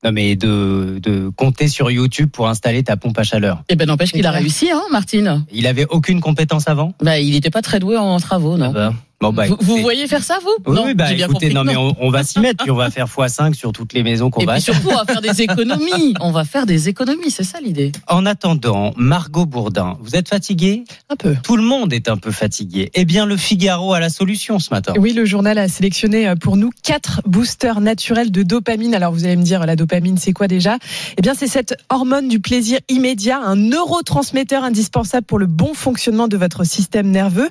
Non 0.04 0.12
mais 0.14 0.36
de 0.36 1.00
de 1.02 1.30
compter 1.36 1.68
sur 1.68 1.92
YouTube 1.92 2.30
pour 2.32 2.48
installer 2.48 2.84
ta 2.84 2.96
pompe 2.96 3.18
à 3.20 3.24
chaleur. 3.24 3.64
Eh 3.68 3.76
ben 3.76 3.86
n'empêche 3.86 4.14
qu'il 4.14 4.26
a 4.26 4.32
réussi, 4.32 4.72
hein, 4.72 4.82
Martine. 4.92 5.46
Il 5.52 5.68
avait 5.68 5.86
aucune 5.90 6.22
compétence 6.22 6.68
avant? 6.70 6.94
Bah, 7.04 7.20
il 7.20 7.32
n'était 7.32 7.50
pas 7.50 7.62
très 7.62 7.80
doué 7.80 7.98
en 7.98 8.18
travaux, 8.20 8.58
non? 8.58 8.70
Ah 8.70 8.74
bah, 8.74 8.94
Bon 9.22 9.34
bah 9.34 9.44
vous, 9.60 9.78
voyez 9.82 10.08
faire 10.08 10.24
ça, 10.24 10.38
vous 10.42 10.50
Oui, 10.66 10.76
Non, 10.78 10.86
oui, 10.86 10.94
bah 10.94 11.08
j'ai 11.10 11.16
bien 11.16 11.26
écoutez, 11.26 11.50
compris 11.50 11.54
non 11.56 11.64
que 11.64 11.68
mais 11.68 11.76
on, 11.76 11.94
on 12.00 12.10
va 12.10 12.24
s'y 12.24 12.40
mettre 12.40 12.64
puis 12.64 12.72
on 12.72 12.76
va 12.76 12.90
faire 12.90 13.06
x5 13.08 13.54
sur 13.54 13.74
toutes 13.74 13.92
les 13.92 14.02
maisons 14.02 14.30
qu'on 14.30 14.40
Et 14.40 14.46
va. 14.46 14.54
puis 14.54 14.62
surtout, 14.62 14.88
on 14.90 14.96
va 14.96 15.04
faire 15.04 15.20
des 15.20 15.42
économies. 15.42 16.14
On 16.22 16.32
va 16.32 16.46
faire 16.46 16.66
des 16.66 16.88
économies, 16.88 17.30
c'est 17.30 17.44
ça 17.44 17.60
l'idée. 17.60 17.92
En 18.08 18.26
attendant, 18.26 18.94
Margot 18.96 19.46
Bourdin, 19.46 19.98
vous 20.02 20.16
êtes 20.16 20.30
fatiguée? 20.30 20.86
Un 21.10 21.18
peu. 21.18 21.36
Tout 21.44 21.58
le 21.58 21.64
monde 21.64 21.92
est 21.92 22.08
un 22.08 22.16
peu 22.16 22.32
fatigué. 22.32 22.92
Eh 22.94 23.04
bien, 23.04 23.26
le 23.26 23.36
Figaro 23.36 23.94
a 23.94 24.00
la 24.00 24.10
solution 24.10 24.58
ce 24.58 24.74
matin. 24.74 24.94
Oui, 24.98 25.12
le 25.12 25.26
journal 25.26 25.58
a 25.58 25.68
sélectionné 25.68 26.26
euh, 26.26 26.36
pour 26.36 26.56
nous 26.56 26.70
quatre 26.82 27.22
boosters 27.26 27.82
naturels 27.82 28.32
de 28.32 28.42
dopamine. 28.44 28.96
Alors 28.96 29.12
vous 29.12 29.26
allez 29.26 29.36
me 29.36 29.44
dire, 29.44 29.66
la 29.66 29.76
dopamine, 29.76 30.18
c'est 30.18 30.32
quoi 30.32 30.48
déjà? 30.48 30.78
Eh 31.18 31.22
bien, 31.22 31.34
c'est 31.34 31.48
cette 31.48 31.76
hormone 31.90 32.30
du 32.30 32.40
plaisir 32.40 32.80
immédiat, 32.88 33.42
un 33.44 33.58
neurotransmetteur 33.58 34.64
indispensable 34.64 35.26
pour 35.26 35.40
le 35.40 35.46
bon 35.48 35.74
fonctionnement 35.74 36.30
de 36.30 36.38
votre 36.38 36.64
système 36.64 37.12
nerveux. 37.12 37.50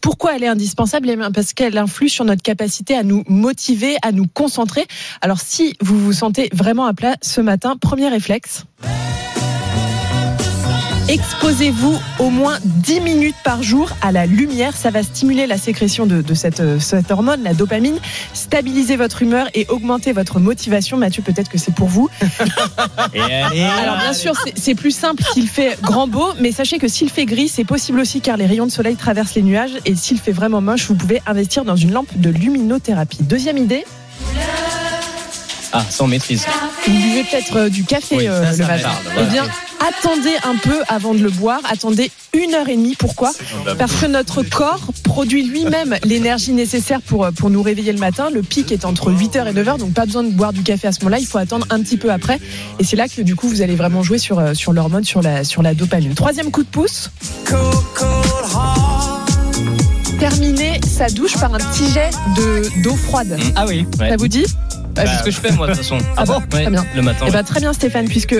Pourquoi 0.00 0.34
elle 0.36 0.44
est 0.44 0.48
indispensable? 0.48 1.09
Parce 1.34 1.52
qu'elle 1.52 1.78
influe 1.78 2.08
sur 2.08 2.24
notre 2.24 2.42
capacité 2.42 2.94
à 2.94 3.02
nous 3.02 3.24
motiver, 3.28 3.96
à 4.02 4.12
nous 4.12 4.26
concentrer. 4.26 4.86
Alors 5.20 5.40
si 5.40 5.76
vous 5.80 5.98
vous 5.98 6.12
sentez 6.12 6.48
vraiment 6.52 6.86
à 6.86 6.94
plat 6.94 7.16
ce 7.22 7.40
matin, 7.40 7.76
premier 7.80 8.08
réflexe. 8.08 8.64
Exposez-vous 11.10 11.98
au 12.20 12.30
moins 12.30 12.58
10 12.64 13.00
minutes 13.00 13.34
par 13.42 13.64
jour 13.64 13.90
à 14.00 14.12
la 14.12 14.26
lumière. 14.26 14.76
Ça 14.76 14.90
va 14.90 15.02
stimuler 15.02 15.48
la 15.48 15.58
sécrétion 15.58 16.06
de, 16.06 16.22
de 16.22 16.34
cette, 16.34 16.60
euh, 16.60 16.78
cette 16.78 17.10
hormone, 17.10 17.42
la 17.42 17.52
dopamine, 17.52 17.98
stabiliser 18.32 18.94
votre 18.94 19.20
humeur 19.20 19.48
et 19.54 19.66
augmenter 19.70 20.12
votre 20.12 20.38
motivation. 20.38 20.96
Mathieu, 20.96 21.20
peut-être 21.24 21.48
que 21.48 21.58
c'est 21.58 21.74
pour 21.74 21.88
vous. 21.88 22.08
Et 23.12 23.20
allez, 23.20 23.60
Alors 23.60 23.96
bien 23.96 24.12
sûr, 24.12 24.34
c'est 24.54 24.76
plus 24.76 24.92
simple 24.92 25.24
s'il 25.32 25.48
fait 25.48 25.76
grand 25.82 26.06
beau, 26.06 26.28
mais 26.38 26.52
sachez 26.52 26.78
que 26.78 26.86
s'il 26.86 27.10
fait 27.10 27.26
gris, 27.26 27.48
c'est 27.48 27.64
possible 27.64 27.98
aussi 27.98 28.20
car 28.20 28.36
les 28.36 28.46
rayons 28.46 28.66
de 28.66 28.70
soleil 28.70 28.94
traversent 28.94 29.34
les 29.34 29.42
nuages. 29.42 29.78
Et 29.86 29.96
s'il 29.96 30.20
fait 30.20 30.30
vraiment 30.30 30.60
moche, 30.60 30.86
vous 30.86 30.94
pouvez 30.94 31.20
investir 31.26 31.64
dans 31.64 31.74
une 31.74 31.90
lampe 31.90 32.16
de 32.16 32.30
luminothérapie. 32.30 33.24
Deuxième 33.24 33.58
idée, 33.58 33.84
Ah, 35.72 35.84
sans 35.88 36.06
maîtrise. 36.06 36.44
vous 36.86 36.92
buvez 36.92 37.22
peut-être 37.24 37.56
euh, 37.56 37.68
du 37.68 37.84
café 37.84 38.16
Oui, 38.16 38.24
ça, 38.26 38.32
euh, 38.32 38.52
le 38.52 38.66
matin. 38.66 38.88
parle, 38.88 39.26
Eh 39.28 39.30
bien, 39.30 39.44
attendez 39.80 40.34
un 40.42 40.56
peu 40.56 40.82
avant 40.88 41.14
de 41.14 41.20
le 41.22 41.30
boire. 41.30 41.60
Attendez 41.70 42.10
une 42.36 42.54
heure 42.54 42.68
et 42.68 42.76
demie. 42.76 42.96
Pourquoi? 42.98 43.32
Parce 43.78 43.92
que 43.94 44.06
notre 44.06 44.42
corps 44.42 44.80
produit 45.04 45.44
lui-même 45.44 45.96
l'énergie 46.04 46.52
nécessaire 46.52 47.00
pour, 47.02 47.24
euh, 47.24 47.30
pour 47.30 47.50
nous 47.50 47.62
réveiller 47.62 47.92
le 47.92 48.00
matin. 48.00 48.30
Le 48.32 48.42
pic 48.42 48.72
est 48.72 48.84
entre 48.84 49.12
8h 49.12 49.46
et 49.48 49.52
9h, 49.52 49.78
donc 49.78 49.92
pas 49.92 50.06
besoin 50.06 50.24
de 50.24 50.30
boire 50.30 50.52
du 50.52 50.62
café 50.62 50.88
à 50.88 50.92
ce 50.92 51.00
moment-là. 51.00 51.18
Il 51.20 51.26
faut 51.26 51.38
attendre 51.38 51.66
un 51.70 51.80
petit 51.80 51.96
peu 51.96 52.10
après. 52.10 52.40
Et 52.80 52.84
c'est 52.84 52.96
là 52.96 53.06
que 53.08 53.22
du 53.22 53.36
coup, 53.36 53.48
vous 53.48 53.62
allez 53.62 53.76
vraiment 53.76 54.02
jouer 54.02 54.18
sur, 54.18 54.42
sur 54.56 54.72
l'hormone, 54.72 55.04
sur 55.04 55.22
la, 55.22 55.44
sur 55.44 55.62
la 55.62 55.74
dopamine. 55.74 56.14
Troisième 56.14 56.50
coup 56.50 56.64
de 56.64 56.68
pouce. 56.68 57.10
Terminer 60.18 60.80
sa 60.86 61.08
douche 61.08 61.38
par 61.38 61.54
un 61.54 61.58
petit 61.58 61.90
jet 61.92 62.10
de- 62.36 62.82
d'eau 62.82 62.94
froide. 62.96 63.38
Ah 63.56 63.64
oui. 63.66 63.86
Ouais. 63.98 64.10
Ça 64.10 64.16
vous 64.16 64.28
dit? 64.28 64.44
Bah, 65.04 65.10
c'est 65.12 65.18
ce 65.18 65.22
que 65.24 65.30
je 65.30 65.40
fais 65.40 65.52
moi 65.52 65.66
de 65.66 65.72
toute 65.72 65.82
façon. 65.82 65.98
Ah 66.16 66.24
bon 66.24 66.34
Ouais, 66.38 66.46
Très 66.62 66.70
bien. 66.70 66.84
Le 66.94 67.02
matin. 67.02 67.24
Eh 67.28 67.30
ben, 67.30 67.42
très 67.42 67.60
bien 67.60 67.72
Stéphane, 67.72 68.06
puisque 68.08 68.36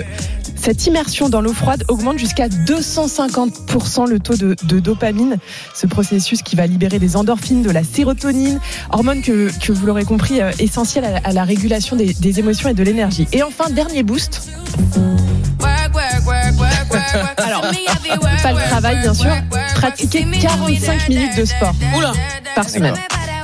cette 0.56 0.86
immersion 0.86 1.28
dans 1.28 1.40
l'eau 1.40 1.54
froide 1.54 1.84
augmente 1.88 2.18
jusqu'à 2.18 2.48
250% 2.48 4.08
le 4.08 4.18
taux 4.20 4.36
de, 4.36 4.54
de 4.62 4.78
dopamine, 4.80 5.38
ce 5.74 5.86
processus 5.86 6.42
qui 6.42 6.54
va 6.56 6.66
libérer 6.66 6.98
des 6.98 7.16
endorphines, 7.16 7.62
de 7.62 7.70
la 7.70 7.82
sérotonine, 7.84 8.60
hormone 8.90 9.22
que, 9.22 9.50
que 9.58 9.72
vous 9.72 9.86
l'aurez 9.86 10.04
compris, 10.04 10.40
euh, 10.42 10.50
essentielle 10.58 11.04
à, 11.06 11.10
la- 11.12 11.20
à 11.24 11.32
la 11.32 11.44
régulation 11.44 11.96
des, 11.96 12.12
des 12.14 12.38
émotions 12.40 12.68
et 12.68 12.74
de 12.74 12.82
l'énergie. 12.82 13.26
Et 13.32 13.42
enfin, 13.42 13.70
dernier 13.70 14.02
boost. 14.02 14.48
Alors, 17.36 17.62
pas 18.42 18.52
le 18.52 18.68
travail 18.68 19.00
bien 19.00 19.14
sûr, 19.14 19.30
pratiquer 19.74 20.26
45 20.40 21.08
minutes 21.08 21.36
de 21.36 21.44
sport 21.44 21.74
Oula 21.96 22.12
par 22.54 22.68
semaine. 22.68 22.94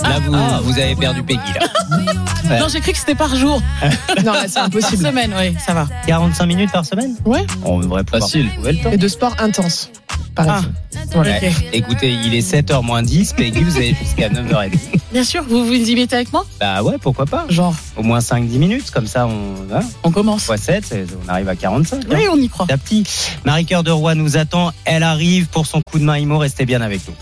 Là, 0.09 0.21
vous, 0.61 0.65
vous 0.73 0.79
avez 0.79 0.95
perdu 0.97 1.23
Peggy. 1.23 1.41
Là. 1.61 1.67
Ouais. 2.49 2.61
Non, 2.61 2.67
j'ai 2.69 2.81
cru 2.81 2.93
que 2.93 2.99
c'était 2.99 3.17
par 3.17 3.35
jour. 3.35 3.61
Non, 4.25 4.33
là, 4.33 4.43
c'est 4.47 4.55
Par 4.55 4.65
impossible. 4.67 5.05
semaine, 5.05 5.35
oui, 5.37 5.57
ça 5.67 5.75
va. 5.75 5.89
45 6.07 6.47
minutes 6.47 6.71
par 6.71 6.85
semaine 6.85 7.17
Ouais. 7.25 7.45
On 7.65 7.81
devrait 7.81 8.05
pouvoir 8.05 8.23
Facile. 8.23 8.49
trouver 8.53 8.73
le 8.75 8.79
temps. 8.85 8.93
Et 8.93 8.97
de 8.99 9.09
sport 9.09 9.35
intense. 9.41 9.91
Par 10.37 10.47
Ah. 10.49 10.57
exemple. 10.59 10.75
Voilà. 11.13 11.39
Écoutez, 11.73 12.13
il 12.13 12.35
est 12.37 12.43
7h 12.49 12.83
moins 12.85 13.03
10, 13.03 13.33
Peggy, 13.33 13.63
vous 13.65 13.77
avez 13.77 13.97
jusqu'à 14.01 14.29
9h30. 14.29 14.79
Bien 15.13 15.25
sûr, 15.25 15.43
vous 15.49 15.67
vous 15.67 15.73
y 15.75 15.95
mettez 15.97 16.15
avec 16.15 16.33
moi 16.33 16.47
Bah 16.61 16.85
ouais, 16.85 16.99
pourquoi 17.01 17.27
pas 17.27 17.47
Genre, 17.49 17.75
Au 17.97 18.05
moins 18.05 18.21
5-10 18.21 18.59
minutes, 18.59 18.91
comme 18.93 19.09
ça 19.09 19.27
on, 19.27 19.75
hein, 19.75 19.81
on 20.05 20.13
commence. 20.13 20.45
fois 20.45 20.57
7, 20.57 20.95
on 21.27 21.29
arrive 21.29 21.49
à 21.49 21.57
45. 21.57 21.97
hein. 21.97 22.09
Oui, 22.13 22.27
on 22.33 22.37
y 22.37 22.49
croit. 22.49 22.67
Petit. 22.67 23.05
Marie-Cœur 23.45 23.83
de 23.83 23.91
Roy 23.91 24.15
nous 24.15 24.37
attend, 24.37 24.71
elle 24.85 25.03
arrive 25.03 25.47
pour 25.47 25.67
son 25.67 25.81
coup 25.91 25.99
de 25.99 26.05
main 26.05 26.17
IMO, 26.19 26.39
restez 26.39 26.65
bien 26.65 26.81
avec 26.81 27.01
nous. 27.09 27.15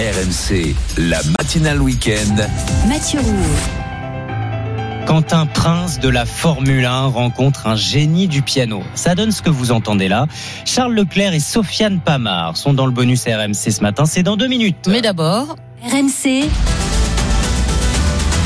RMC, 0.00 0.74
la 0.96 1.20
matinale 1.38 1.82
week-end. 1.82 2.34
Mathieu 2.88 3.20
Roux. 3.20 5.04
Quand 5.06 5.34
un 5.34 5.44
prince 5.44 6.00
de 6.00 6.08
la 6.08 6.24
Formule 6.24 6.86
1 6.86 7.08
rencontre 7.08 7.66
un 7.66 7.76
génie 7.76 8.26
du 8.26 8.40
piano, 8.40 8.82
ça 8.94 9.14
donne 9.14 9.30
ce 9.30 9.42
que 9.42 9.50
vous 9.50 9.72
entendez 9.72 10.08
là. 10.08 10.26
Charles 10.64 10.94
Leclerc 10.94 11.34
et 11.34 11.40
Sofiane 11.40 12.00
Pamar 12.00 12.56
sont 12.56 12.72
dans 12.72 12.86
le 12.86 12.92
bonus 12.92 13.24
RMC 13.26 13.52
ce 13.70 13.82
matin, 13.82 14.06
c'est 14.06 14.22
dans 14.22 14.38
deux 14.38 14.48
minutes. 14.48 14.86
Mais 14.88 15.02
d'abord, 15.02 15.56
RMC, 15.82 16.48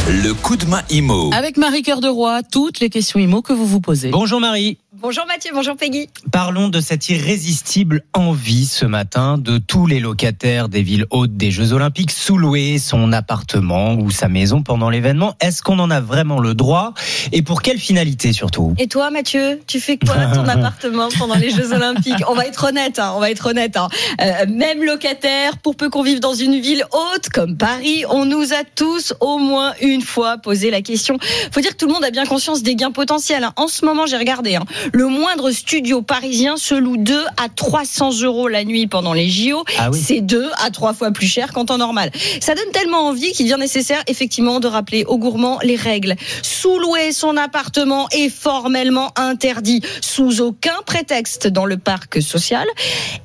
Le 0.09 0.33
coup 0.33 0.57
de 0.57 0.67
main 0.67 0.83
IMO. 0.91 1.31
avec 1.33 1.57
Marie 1.57 1.83
Cœur 1.83 2.01
de 2.01 2.09
Roi, 2.09 2.43
toutes 2.43 2.81
les 2.81 2.91
questions 2.91 3.21
IMO 3.21 3.43
que 3.43 3.53
vous 3.53 3.67
vous 3.67 3.81
posez. 3.81 4.11
Bonjour 4.11 4.41
Marie. 4.41 4.79
Bonjour 5.07 5.27
Mathieu, 5.27 5.51
bonjour 5.53 5.77
Peggy. 5.77 6.09
Parlons 6.33 6.71
de 6.71 6.81
cette 6.81 7.11
irrésistible 7.11 8.05
envie 8.15 8.65
ce 8.65 8.87
matin 8.87 9.37
de 9.37 9.59
tous 9.59 9.87
les 9.87 10.01
locataires 10.01 10.71
des 10.71 10.81
villes 10.81 11.05
hautes 11.11 11.37
des 11.37 11.51
Jeux 11.51 11.75
Olympiques 11.75 12.11
sous-louer 12.11 12.79
son 12.79 13.13
appartement 13.13 13.97
ou 13.97 14.11
sa 14.11 14.31
maison 14.31 14.63
pendant 14.63 14.89
l'événement. 14.89 15.35
Est-ce 15.41 15.61
qu'on 15.61 15.79
en 15.79 15.91
a 15.91 16.01
vraiment 16.01 16.39
le 16.39 16.55
droit? 16.55 16.95
Et 17.33 17.43
pour 17.43 17.61
quelle 17.61 17.77
finalité 17.77 18.33
surtout? 18.33 18.73
Et 18.79 18.87
toi 18.87 19.11
Mathieu, 19.11 19.61
tu 19.67 19.79
fais 19.79 19.99
quoi 19.99 20.15
ton 20.33 20.45
appartement 20.49 21.11
pendant 21.19 21.35
les 21.35 21.51
Jeux 21.51 21.75
Olympiques? 21.75 22.25
On 22.27 22.35
va 22.35 22.47
être 22.47 22.65
honnête, 22.65 22.99
hein, 22.99 23.13
on 23.15 23.21
va 23.21 23.31
être 23.31 23.51
honnête. 23.51 23.77
Hein. 23.77 23.89
Euh, 24.23 24.47
même 24.49 24.83
locataire, 24.83 25.59
pour 25.59 25.77
peu 25.77 25.91
qu'on 25.91 26.03
vive 26.03 26.21
dans 26.21 26.33
une 26.33 26.59
ville 26.59 26.83
haute 26.93 27.29
comme 27.29 27.59
Paris, 27.59 28.05
on 28.09 28.25
nous 28.25 28.55
a 28.55 28.65
tous 28.75 29.13
au 29.21 29.37
moins 29.37 29.75
une 29.83 30.01
fois 30.01 30.39
posé 30.39 30.71
la 30.71 30.81
question. 30.81 31.19
Faut 31.53 31.61
dire 31.61 31.73
que 31.73 31.77
tout 31.77 31.89
le 31.89 31.93
monde 31.93 32.05
a 32.05 32.11
bien 32.11 32.25
conscience 32.25 32.63
des 32.63 32.75
gains 32.75 32.91
potentiels. 32.91 33.45
hein. 33.45 33.53
En 33.57 33.69
ce 33.69 33.85
moment, 33.85 34.07
j'ai 34.07 34.17
regardé, 34.17 34.59
le 34.95 35.09
moindre 35.09 35.51
studio 35.51 36.03
parisien 36.03 36.57
se 36.57 36.77
loue 36.77 36.97
2 36.97 37.25
à 37.37 37.49
300 37.49 38.23
euros 38.23 38.47
la 38.47 38.63
nuit 38.63 38.87
pendant 38.87 39.13
les 39.13 39.29
JO. 39.29 39.65
Ah 39.77 39.91
oui. 39.91 40.01
C'est 40.01 40.21
2 40.21 40.51
à 40.65 40.71
3 40.71 40.95
fois 40.95 41.11
plus 41.11 41.27
cher 41.27 41.53
qu'en 41.53 41.65
temps 41.65 41.79
normal. 41.79 42.13
Ça 42.41 42.55
donne 42.55 42.71
tellement 42.73 43.09
envie 43.09 43.33
qu'il 43.33 43.47
devient 43.47 43.59
nécessaire 43.59 44.05
effectivement 44.07 44.61
de 44.61 44.69
rappeler 44.69 45.05
aux 45.05 45.19
gourmands 45.19 45.59
les 45.65 45.75
règles. 45.75 46.15
Sous-louer 46.43 47.11
son 47.11 47.37
appartement 47.37 48.09
est 48.13 48.29
formellement 48.29 49.11
interdit 49.17 49.83
sous 50.01 50.41
aucun 50.41 50.77
prétexte 50.87 51.49
dans 51.49 51.65
le 51.65 51.77
parc 51.77 52.23
social, 52.23 52.69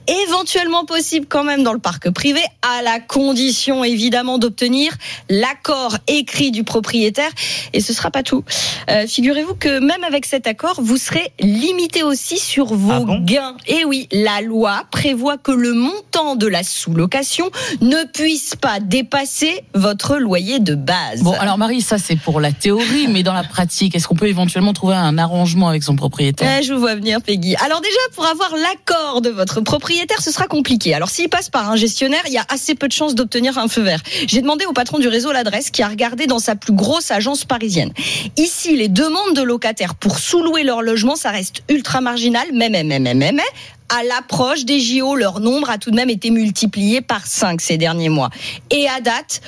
éventuellement 0.07 0.85
possible 0.85 1.27
quand 1.29 1.43
même 1.43 1.61
dans 1.61 1.73
le 1.73 1.79
parc 1.79 2.09
privé, 2.09 2.41
à 2.63 2.81
la 2.81 2.99
condition 2.99 3.83
évidemment 3.83 4.39
d'obtenir 4.39 4.91
l'accord 5.29 5.97
écrit 6.07 6.49
du 6.49 6.63
propriétaire. 6.63 7.29
Et 7.73 7.79
ce 7.79 7.93
sera 7.93 8.09
pas 8.09 8.23
tout. 8.23 8.43
Euh, 8.89 9.05
Figurez-vous 9.05 9.53
que 9.53 9.79
même 9.79 10.03
avec 10.03 10.25
cet 10.25 10.47
accord, 10.47 10.79
vous 10.81 10.97
serez 10.97 11.31
limité 11.59 12.03
aussi 12.03 12.37
sur 12.37 12.73
vos 12.73 13.05
gains. 13.21 13.55
Et 13.67 13.85
oui, 13.85 14.07
la 14.11 14.41
loi 14.41 14.83
prévoit 14.91 15.37
que 15.37 15.51
le 15.51 15.73
montant 15.73 16.35
de 16.35 16.47
la 16.47 16.63
sous-location 16.63 17.49
ne 17.81 18.05
puisse 18.05 18.55
pas 18.55 18.79
dépasser 18.79 19.63
votre 19.75 20.17
loyer 20.17 20.59
de 20.59 20.75
base. 20.75 21.21
Bon, 21.21 21.33
alors 21.33 21.57
Marie, 21.57 21.81
ça 21.81 21.97
c'est 21.97 22.15
pour 22.15 22.39
la 22.39 22.51
théorie, 22.51 23.07
mais 23.09 23.23
dans 23.23 23.33
la 23.33 23.43
pratique, 23.43 23.95
est-ce 23.95 24.07
qu'on 24.07 24.15
peut 24.15 24.27
éventuellement 24.27 24.73
trouver 24.73 24.95
un 24.95 25.17
arrangement 25.17 25.67
avec 25.67 25.83
son 25.83 25.95
propriétaire? 25.95 26.47
Ouais, 26.47 26.63
je 26.63 26.73
vous 26.73 26.79
vois 26.79 26.95
venir, 26.95 27.21
Peggy. 27.21 27.55
Alors 27.57 27.81
déjà, 27.81 27.99
pour 28.15 28.25
avoir 28.25 28.51
l'accord 28.55 29.21
de 29.21 29.29
votre 29.29 29.61
propriétaire, 29.61 30.21
ce 30.21 30.31
sera 30.31 30.47
compliqué. 30.47 30.93
Alors 30.93 31.09
s'il 31.09 31.29
passe 31.29 31.49
par 31.49 31.69
un 31.69 31.75
gestionnaire, 31.75 32.23
il 32.27 32.33
y 32.33 32.37
a 32.37 32.45
assez 32.49 32.75
peu 32.75 32.87
de 32.87 32.93
chances 32.93 33.15
d'obtenir 33.15 33.57
un 33.57 33.67
feu 33.67 33.81
vert. 33.81 34.01
J'ai 34.27 34.41
demandé 34.41 34.65
au 34.65 34.73
patron 34.73 34.99
du 34.99 35.07
réseau 35.07 35.31
l'adresse 35.31 35.71
qui 35.71 35.83
a 35.83 35.89
regardé 35.89 36.27
dans 36.27 36.39
sa 36.39 36.55
plus 36.55 36.73
grosse 36.73 37.11
agence 37.11 37.43
parisienne. 37.45 37.91
Ici, 38.37 38.75
les 38.75 38.87
demandes 38.87 39.35
de 39.35 39.41
locataires 39.41 39.95
pour 39.95 40.19
sous-louer 40.19 40.63
leur 40.63 40.81
logement, 40.81 41.15
ça 41.15 41.31
ultra 41.69 42.01
marginal, 42.01 42.47
mais, 42.53 42.69
mais, 42.69 42.83
mais, 42.83 42.99
mais, 42.99 43.13
mais, 43.13 43.31
mais, 43.31 43.43
à 43.89 44.03
l'approche 44.03 44.65
des 44.65 44.79
JO, 44.79 45.15
leur 45.15 45.39
nombre 45.39 45.69
a 45.69 45.77
tout 45.77 45.89
de 45.89 45.95
même 45.95 46.09
été 46.09 46.29
multiplié 46.29 47.01
par 47.01 47.25
5 47.25 47.59
ces 47.59 47.77
derniers 47.77 48.09
mois. 48.09 48.29
Et 48.69 48.87
à 48.87 49.01
date, 49.01 49.41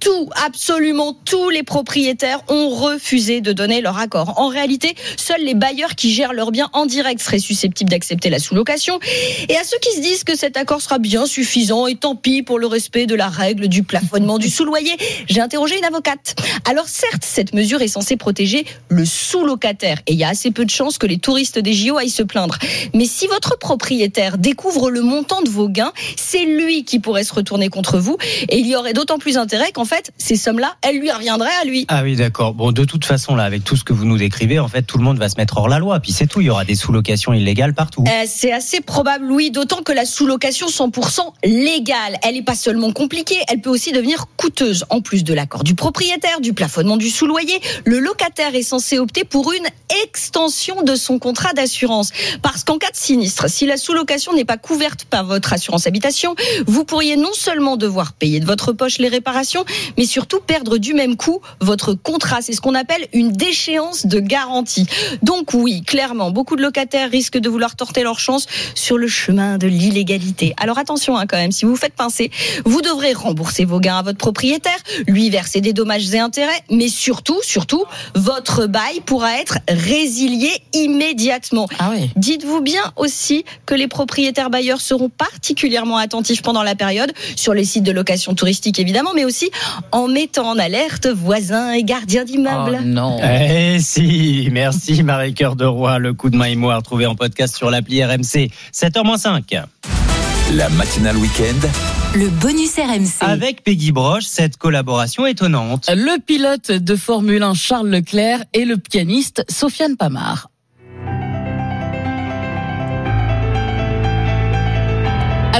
tout, 0.00 0.28
absolument 0.44 1.16
tous 1.24 1.48
les 1.48 1.62
propriétaires 1.62 2.40
ont 2.48 2.68
refusé 2.68 3.40
de 3.40 3.52
donner 3.52 3.80
leur 3.80 3.98
accord. 3.98 4.38
En 4.38 4.48
réalité, 4.48 4.94
seuls 5.16 5.42
les 5.42 5.54
bailleurs 5.54 5.94
qui 5.94 6.12
gèrent 6.12 6.34
leurs 6.34 6.50
biens 6.50 6.68
en 6.74 6.84
direct 6.84 7.20
seraient 7.20 7.38
susceptibles 7.38 7.90
d'accepter 7.90 8.28
la 8.28 8.38
sous-location. 8.38 9.00
Et 9.48 9.56
à 9.56 9.64
ceux 9.64 9.78
qui 9.80 9.96
se 9.96 10.00
disent 10.00 10.24
que 10.24 10.36
cet 10.36 10.58
accord 10.58 10.82
sera 10.82 10.98
bien 10.98 11.24
suffisant 11.24 11.86
et 11.86 11.96
tant 11.96 12.14
pis 12.14 12.42
pour 12.42 12.58
le 12.58 12.66
respect 12.66 13.06
de 13.06 13.14
la 13.14 13.28
règle 13.28 13.68
du 13.68 13.82
plafonnement 13.82 14.38
du 14.38 14.50
sous-loyer, 14.50 14.96
j'ai 15.28 15.40
interrogé 15.40 15.78
une 15.78 15.84
avocate. 15.84 16.36
Alors 16.68 16.88
certes, 16.88 17.24
cette 17.24 17.54
mesure 17.54 17.80
est 17.80 17.88
censée 17.88 18.16
protéger 18.16 18.66
le 18.88 19.06
sous-locataire 19.06 19.98
et 20.06 20.12
il 20.12 20.18
y 20.18 20.24
a 20.24 20.28
assez 20.28 20.50
peu 20.50 20.66
de 20.66 20.70
chances 20.70 20.98
que 20.98 21.06
les 21.06 21.18
touristes 21.18 21.58
des 21.58 21.72
JO 21.72 21.96
aillent 21.96 22.10
se 22.10 22.22
plaindre. 22.22 22.58
Mais 22.92 23.06
si 23.06 23.26
votre 23.26 23.58
propriétaire 23.58 23.85
découvre 24.38 24.90
le 24.90 25.02
montant 25.02 25.42
de 25.42 25.48
vos 25.48 25.68
gains, 25.68 25.92
c'est 26.16 26.44
lui 26.44 26.84
qui 26.84 26.98
pourrait 26.98 27.24
se 27.24 27.34
retourner 27.34 27.68
contre 27.68 27.98
vous 27.98 28.16
et 28.48 28.58
il 28.58 28.66
y 28.66 28.76
aurait 28.76 28.92
d'autant 28.92 29.18
plus 29.18 29.38
intérêt 29.38 29.72
qu'en 29.72 29.84
fait, 29.84 30.12
ces 30.18 30.36
sommes-là, 30.36 30.76
elles 30.82 30.98
lui 30.98 31.10
reviendraient 31.10 31.56
à 31.60 31.64
lui. 31.64 31.84
Ah 31.88 32.02
oui, 32.02 32.16
d'accord. 32.16 32.54
Bon, 32.54 32.72
de 32.72 32.84
toute 32.84 33.04
façon, 33.04 33.34
là, 33.34 33.44
avec 33.44 33.64
tout 33.64 33.76
ce 33.76 33.84
que 33.84 33.92
vous 33.92 34.04
nous 34.04 34.18
décrivez, 34.18 34.58
en 34.58 34.68
fait, 34.68 34.82
tout 34.82 34.98
le 34.98 35.04
monde 35.04 35.18
va 35.18 35.28
se 35.28 35.36
mettre 35.36 35.58
hors 35.58 35.68
la 35.68 35.78
loi. 35.78 36.00
Puis 36.00 36.12
c'est 36.12 36.26
tout. 36.26 36.40
Il 36.40 36.46
y 36.46 36.50
aura 36.50 36.64
des 36.64 36.74
sous-locations 36.74 37.32
illégales 37.32 37.74
partout. 37.74 38.04
Euh, 38.06 38.24
c'est 38.26 38.52
assez 38.52 38.80
probable, 38.80 39.30
oui, 39.30 39.50
d'autant 39.50 39.82
que 39.82 39.92
la 39.92 40.04
sous-location 40.04 40.68
100% 40.68 41.20
légale, 41.44 42.18
elle 42.22 42.34
n'est 42.34 42.42
pas 42.42 42.54
seulement 42.54 42.92
compliquée, 42.92 43.38
elle 43.48 43.60
peut 43.60 43.70
aussi 43.70 43.92
devenir 43.92 44.26
coûteuse. 44.36 44.84
En 44.90 45.00
plus 45.00 45.24
de 45.24 45.34
l'accord 45.34 45.64
du 45.64 45.74
propriétaire, 45.74 46.40
du 46.40 46.52
plafonnement 46.52 46.96
du 46.96 47.10
sous-loyer, 47.10 47.60
le 47.84 47.98
locataire 47.98 48.54
est 48.54 48.62
censé 48.62 48.98
opter 48.98 49.24
pour 49.24 49.52
une 49.52 49.66
extension 50.04 50.82
de 50.82 50.94
son 50.94 51.18
contrat 51.18 51.52
d'assurance. 51.52 52.10
Parce 52.42 52.64
qu'en 52.64 52.78
cas 52.78 52.90
de 52.90 52.96
sinistre, 52.96 53.48
si 53.48 53.66
la 53.66 53.75
sous-location 53.76 54.32
n'est 54.32 54.44
pas 54.44 54.56
couverte 54.56 55.04
par 55.04 55.24
votre 55.24 55.52
assurance 55.52 55.86
habitation, 55.86 56.34
vous 56.66 56.84
pourriez 56.84 57.16
non 57.16 57.32
seulement 57.32 57.76
devoir 57.76 58.12
payer 58.12 58.40
de 58.40 58.46
votre 58.46 58.72
poche 58.72 58.98
les 58.98 59.08
réparations, 59.08 59.64
mais 59.96 60.06
surtout 60.06 60.40
perdre 60.40 60.78
du 60.78 60.94
même 60.94 61.16
coup 61.16 61.40
votre 61.60 61.94
contrat. 61.94 62.42
C'est 62.42 62.52
ce 62.52 62.60
qu'on 62.60 62.74
appelle 62.74 63.06
une 63.12 63.32
déchéance 63.32 64.06
de 64.06 64.20
garantie. 64.20 64.86
Donc 65.22 65.54
oui, 65.54 65.82
clairement, 65.82 66.30
beaucoup 66.30 66.56
de 66.56 66.62
locataires 66.62 67.10
risquent 67.10 67.38
de 67.38 67.48
vouloir 67.48 67.76
torter 67.76 68.02
leur 68.02 68.18
chance 68.18 68.46
sur 68.74 68.98
le 68.98 69.08
chemin 69.08 69.58
de 69.58 69.66
l'illégalité. 69.66 70.54
Alors 70.56 70.78
attention 70.78 71.16
hein, 71.16 71.26
quand 71.26 71.36
même, 71.36 71.52
si 71.52 71.64
vous 71.64 71.72
vous 71.72 71.76
faites 71.76 71.94
pincer, 71.94 72.30
vous 72.64 72.82
devrez 72.82 73.12
rembourser 73.12 73.64
vos 73.64 73.80
gains 73.80 73.98
à 73.98 74.02
votre 74.02 74.18
propriétaire, 74.18 74.78
lui 75.06 75.30
verser 75.30 75.60
des 75.60 75.72
dommages 75.72 76.12
et 76.14 76.18
intérêts, 76.18 76.62
mais 76.70 76.88
surtout, 76.88 77.40
surtout, 77.42 77.84
votre 78.14 78.66
bail 78.66 79.00
pourra 79.04 79.40
être 79.40 79.58
résilié 79.68 80.50
immédiatement. 80.84 81.68
Dites-vous 82.16 82.60
bien 82.60 82.92
aussi 82.96 83.44
que 83.64 83.74
les 83.74 83.88
propriétaires 83.88 84.50
bailleurs 84.50 84.80
seront 84.80 85.08
particulièrement 85.08 85.96
attentifs 85.98 86.42
pendant 86.42 86.62
la 86.62 86.74
période 86.74 87.12
sur 87.36 87.54
les 87.54 87.64
sites 87.64 87.84
de 87.84 87.92
location 87.92 88.34
touristique 88.34 88.78
évidemment, 88.78 89.12
mais 89.14 89.24
aussi 89.24 89.50
en 89.92 90.08
mettant 90.08 90.48
en 90.50 90.58
alerte 90.58 91.06
voisins 91.06 91.72
et 91.72 91.82
gardiens 91.82 92.24
d'immeubles. 92.24 92.80
non. 92.84 93.18
Eh 93.22 93.78
si, 93.80 94.48
merci 94.52 95.02
Marie 95.02 95.34
Cœur 95.34 95.56
de 95.56 95.64
Roi. 95.64 95.98
Le 95.98 96.12
coup 96.12 96.30
de 96.30 96.36
main 96.36 96.46
et 96.46 96.56
moi 96.56 96.76
retrouvé 96.76 97.06
en 97.06 97.14
podcast 97.14 97.56
sur 97.56 97.70
l'appli 97.70 98.04
RMC. 98.04 98.50
7h-5. 98.72 99.62
La 100.54 100.68
matinale 100.70 101.16
week-end. 101.16 101.68
Le 102.14 102.28
bonus 102.28 102.76
RMC. 102.76 103.20
Avec 103.20 103.64
Peggy 103.64 103.92
Broche, 103.92 104.24
cette 104.24 104.56
collaboration 104.56 105.26
étonnante. 105.26 105.90
Le 105.90 106.20
pilote 106.20 106.70
de 106.70 106.96
Formule 106.96 107.42
1 107.42 107.54
Charles 107.54 107.88
Leclerc 107.90 108.44
et 108.52 108.64
le 108.64 108.76
pianiste 108.76 109.44
Sofiane 109.50 109.96
Pamar. 109.96 110.48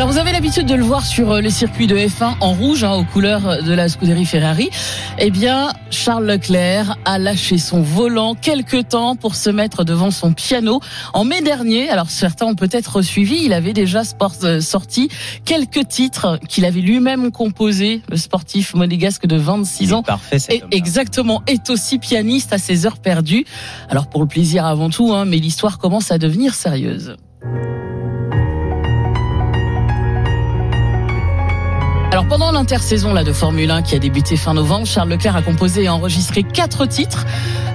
Alors 0.06 0.14
vous 0.14 0.20
avez 0.20 0.30
l'habitude 0.30 0.66
de 0.68 0.76
le 0.76 0.84
voir 0.84 1.04
sur 1.04 1.32
euh, 1.32 1.40
le 1.40 1.50
circuit 1.50 1.88
de 1.88 1.96
F1 1.96 2.36
en 2.38 2.52
rouge, 2.52 2.84
hein, 2.84 2.92
aux 2.92 3.02
couleurs 3.02 3.60
de 3.64 3.72
la 3.72 3.88
Scuderie 3.88 4.24
Ferrari. 4.24 4.70
Eh 5.18 5.32
bien, 5.32 5.72
Charles 5.90 6.26
Leclerc 6.26 6.96
a 7.04 7.18
lâché 7.18 7.58
son 7.58 7.82
volant 7.82 8.36
quelques 8.36 8.86
temps 8.90 9.16
pour 9.16 9.34
se 9.34 9.50
mettre 9.50 9.82
devant 9.82 10.12
son 10.12 10.32
piano. 10.32 10.78
En 11.12 11.24
mai 11.24 11.40
dernier, 11.40 11.88
alors 11.88 12.08
certains 12.08 12.46
ont 12.46 12.54
peut-être 12.54 13.02
suivi, 13.02 13.40
il 13.42 13.52
avait 13.52 13.72
déjà 13.72 14.04
sport, 14.04 14.34
euh, 14.44 14.60
sorti 14.60 15.08
quelques 15.44 15.88
titres 15.88 16.38
qu'il 16.48 16.66
avait 16.66 16.82
lui-même 16.82 17.32
composés. 17.32 18.00
Le 18.08 18.16
sportif 18.16 18.74
monégasque 18.74 19.26
de 19.26 19.36
26 19.36 19.92
ans, 19.92 20.04
parfait, 20.04 20.36
et 20.50 20.62
exactement, 20.70 21.42
est 21.48 21.68
aussi 21.68 21.98
pianiste 21.98 22.52
à 22.52 22.58
ses 22.58 22.86
heures 22.86 22.98
perdues. 22.98 23.44
Alors 23.90 24.06
pour 24.06 24.20
le 24.20 24.28
plaisir 24.28 24.66
avant 24.66 24.88
tout, 24.88 25.12
hein, 25.12 25.24
mais 25.24 25.38
l'histoire 25.38 25.78
commence 25.78 26.12
à 26.12 26.18
devenir 26.18 26.54
sérieuse. 26.54 27.16
Alors 32.26 32.40
pendant 32.40 32.50
l'intersaison 32.50 33.14
là 33.14 33.22
de 33.22 33.32
Formule 33.32 33.70
1 33.70 33.82
qui 33.82 33.94
a 33.94 34.00
débuté 34.00 34.36
fin 34.36 34.52
novembre, 34.52 34.84
Charles 34.84 35.10
Leclerc 35.10 35.36
a 35.36 35.42
composé 35.42 35.84
et 35.84 35.88
enregistré 35.88 36.42
quatre 36.42 36.84
titres 36.84 37.24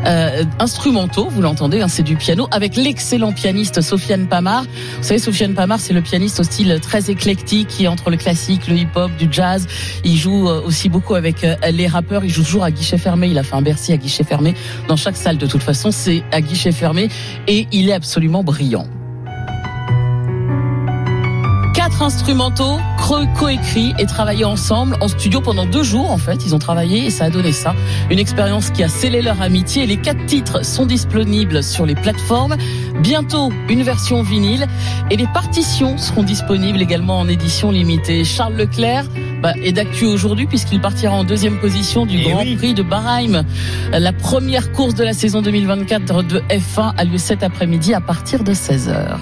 euh, 0.05 0.43
instrumentaux. 0.59 1.29
Vous 1.29 1.41
l'entendez, 1.41 1.79
hein, 1.79 1.87
c'est 1.87 2.03
du 2.03 2.17
piano 2.17 2.49
avec 2.51 2.75
l'excellent 2.75 3.31
pianiste 3.31 3.79
Sofiane 3.79 4.27
Pamar. 4.27 4.63
Vous 4.97 5.03
savez, 5.03 5.19
Sofiane 5.19 5.53
Pamar, 5.53 5.79
c'est 5.79 5.93
le 5.93 6.01
pianiste 6.01 6.41
au 6.41 6.43
style 6.43 6.79
très 6.81 7.09
éclectique 7.09 7.69
qui 7.69 7.87
entre 7.87 8.09
le 8.09 8.17
classique, 8.17 8.67
le 8.67 8.75
hip-hop, 8.75 9.09
du 9.17 9.29
jazz. 9.31 9.67
Il 10.03 10.17
joue 10.17 10.49
euh, 10.49 10.61
aussi 10.65 10.89
beaucoup 10.89 11.15
avec 11.15 11.45
euh, 11.45 11.55
les 11.71 11.87
rappeurs. 11.87 12.25
Il 12.25 12.29
joue 12.29 12.43
toujours 12.43 12.65
à 12.65 12.71
guichet 12.71 12.97
fermé. 12.97 13.29
Il 13.29 13.37
a 13.37 13.43
fait 13.43 13.55
un 13.55 13.61
Bercy 13.61 13.93
à 13.93 13.97
guichet 13.97 14.25
fermé 14.25 14.53
dans 14.89 14.97
chaque 14.97 15.15
salle. 15.15 15.37
De 15.37 15.47
toute 15.47 15.63
façon, 15.63 15.91
c'est 15.91 16.23
à 16.33 16.41
guichet 16.41 16.73
fermé 16.73 17.07
et 17.47 17.67
il 17.71 17.87
est 17.87 17.93
absolument 17.93 18.43
brillant. 18.43 18.85
Quatre 21.91 22.04
instrumentaux 22.04 22.80
creux 22.97 23.25
coécrits 23.38 23.93
et 23.99 24.06
travaillés 24.06 24.45
ensemble 24.45 24.95
en 25.01 25.08
studio 25.08 25.41
pendant 25.41 25.65
deux 25.65 25.84
jours 25.84 26.12
en 26.12 26.17
fait. 26.17 26.45
Ils 26.45 26.56
ont 26.56 26.60
travaillé 26.60 27.06
et 27.06 27.10
ça 27.10 27.25
a 27.25 27.30
donné 27.30 27.51
ça. 27.51 27.75
Une 28.10 28.19
expérience 28.19 28.69
qui 28.69 28.84
a 28.84 28.88
scellé 28.88 29.21
leur 29.21 29.41
amitié. 29.41 29.86
Les 29.86 29.97
quatre 29.97 30.25
titres 30.25 30.63
sont 30.63 30.86
disponibles 30.86 31.63
sur 31.63 31.86
les 31.86 31.95
plateformes. 31.95 32.56
Bientôt 33.01 33.51
une 33.69 33.84
version 33.84 34.21
vinyle 34.21 34.67
et 35.10 35.17
les 35.17 35.27
partitions 35.27 35.97
seront 35.97 36.23
disponibles 36.23 36.82
également 36.82 37.19
en 37.19 37.27
édition 37.27 37.71
limitée. 37.71 38.23
Charles 38.23 38.56
Leclerc 38.56 39.06
bah, 39.41 39.54
est 39.62 39.73
d'actu 39.73 40.06
aujourd'hui 40.06 40.45
puisqu'il 40.45 40.80
partira 40.80 41.13
en 41.13 41.23
deuxième 41.23 41.60
position 41.60 42.06
du 42.06 42.19
Eh 42.19 42.30
Grand 42.30 42.43
oui. 42.43 42.56
Prix 42.56 42.73
de 42.73 42.84
Bahreïn. 42.84 43.45
La 43.91 44.13
première 44.13 44.71
course 44.71 44.95
de 44.95 45.04
la 45.04 45.13
saison 45.13 45.41
2024 45.41 46.23
de 46.23 46.39
F1 46.49 46.93
a 46.95 47.04
lieu 47.04 47.17
cet 47.17 47.43
après-midi 47.43 47.93
à 47.93 48.01
partir 48.01 48.43
de 48.43 48.54
16h. 48.54 49.17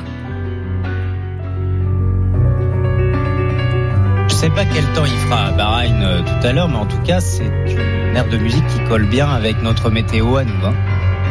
Sais 4.39 4.49
pas 4.49 4.63
quel 4.65 4.85
temps 4.93 5.05
il 5.05 5.11
fera 5.27 5.47
à 5.47 5.51
Bahreïn 5.51 6.01
euh, 6.01 6.21
tout 6.21 6.47
à 6.47 6.53
l'heure, 6.53 6.69
mais 6.69 6.77
en 6.77 6.85
tout 6.85 6.99
cas, 7.05 7.19
c'est 7.19 7.43
une 7.45 8.15
aire 8.15 8.29
de 8.29 8.37
musique 8.37 8.65
qui 8.67 8.79
colle 8.87 9.05
bien 9.05 9.27
avec 9.29 9.61
notre 9.61 9.89
météo 9.89 10.37
à 10.37 10.43
nous. 10.45 10.65
hein. 10.65 10.73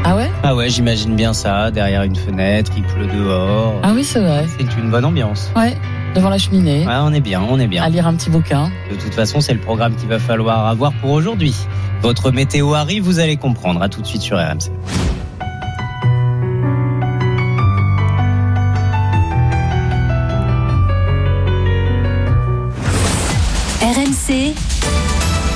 Ah 0.05 0.15
ouais? 0.15 0.31
Ah 0.43 0.55
ouais, 0.55 0.69
j'imagine 0.69 1.17
bien 1.17 1.33
ça, 1.33 1.71
derrière 1.71 2.03
une 2.03 2.17
fenêtre, 2.17 2.71
il 2.77 2.83
pleut 2.85 3.07
dehors. 3.07 3.75
Ah 3.83 3.93
oui, 3.95 4.05
c'est 4.05 4.21
vrai. 4.21 4.47
C'est 4.59 4.77
une 4.79 4.91
bonne 4.91 5.05
ambiance. 5.07 5.51
Ouais, 5.57 5.77
devant 6.15 6.29
la 6.29 6.37
cheminée. 6.39 6.87
Ouais, 6.87 6.95
on 7.01 7.13
est 7.13 7.21
bien, 7.21 7.41
on 7.49 7.59
est 7.59 7.67
bien. 7.67 7.83
À 7.83 7.89
lire 7.89 8.07
un 8.07 8.15
petit 8.15 8.31
bouquin. 8.31 8.71
De 8.91 8.97
toute 8.97 9.15
façon, 9.15 9.41
c'est 9.41 9.55
le 9.55 9.61
programme 9.61 9.95
qu'il 9.97 10.09
va 10.09 10.19
falloir 10.19 10.67
avoir 10.67 10.93
pour 11.01 11.11
aujourd'hui. 11.13 11.55
Votre 12.03 12.31
météo 12.31 12.75
arrive, 12.75 13.03
vous 13.05 13.19
allez 13.21 13.37
comprendre. 13.39 13.83
À 13.83 13.89
tout 13.89 14.03
de 14.03 14.07
suite 14.07 14.23
sur 14.23 14.37
RMC. 14.37 14.71
RMC, 14.71 14.71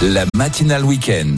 La 0.02 0.24
matinale 0.36 0.84
week-end. 0.84 1.36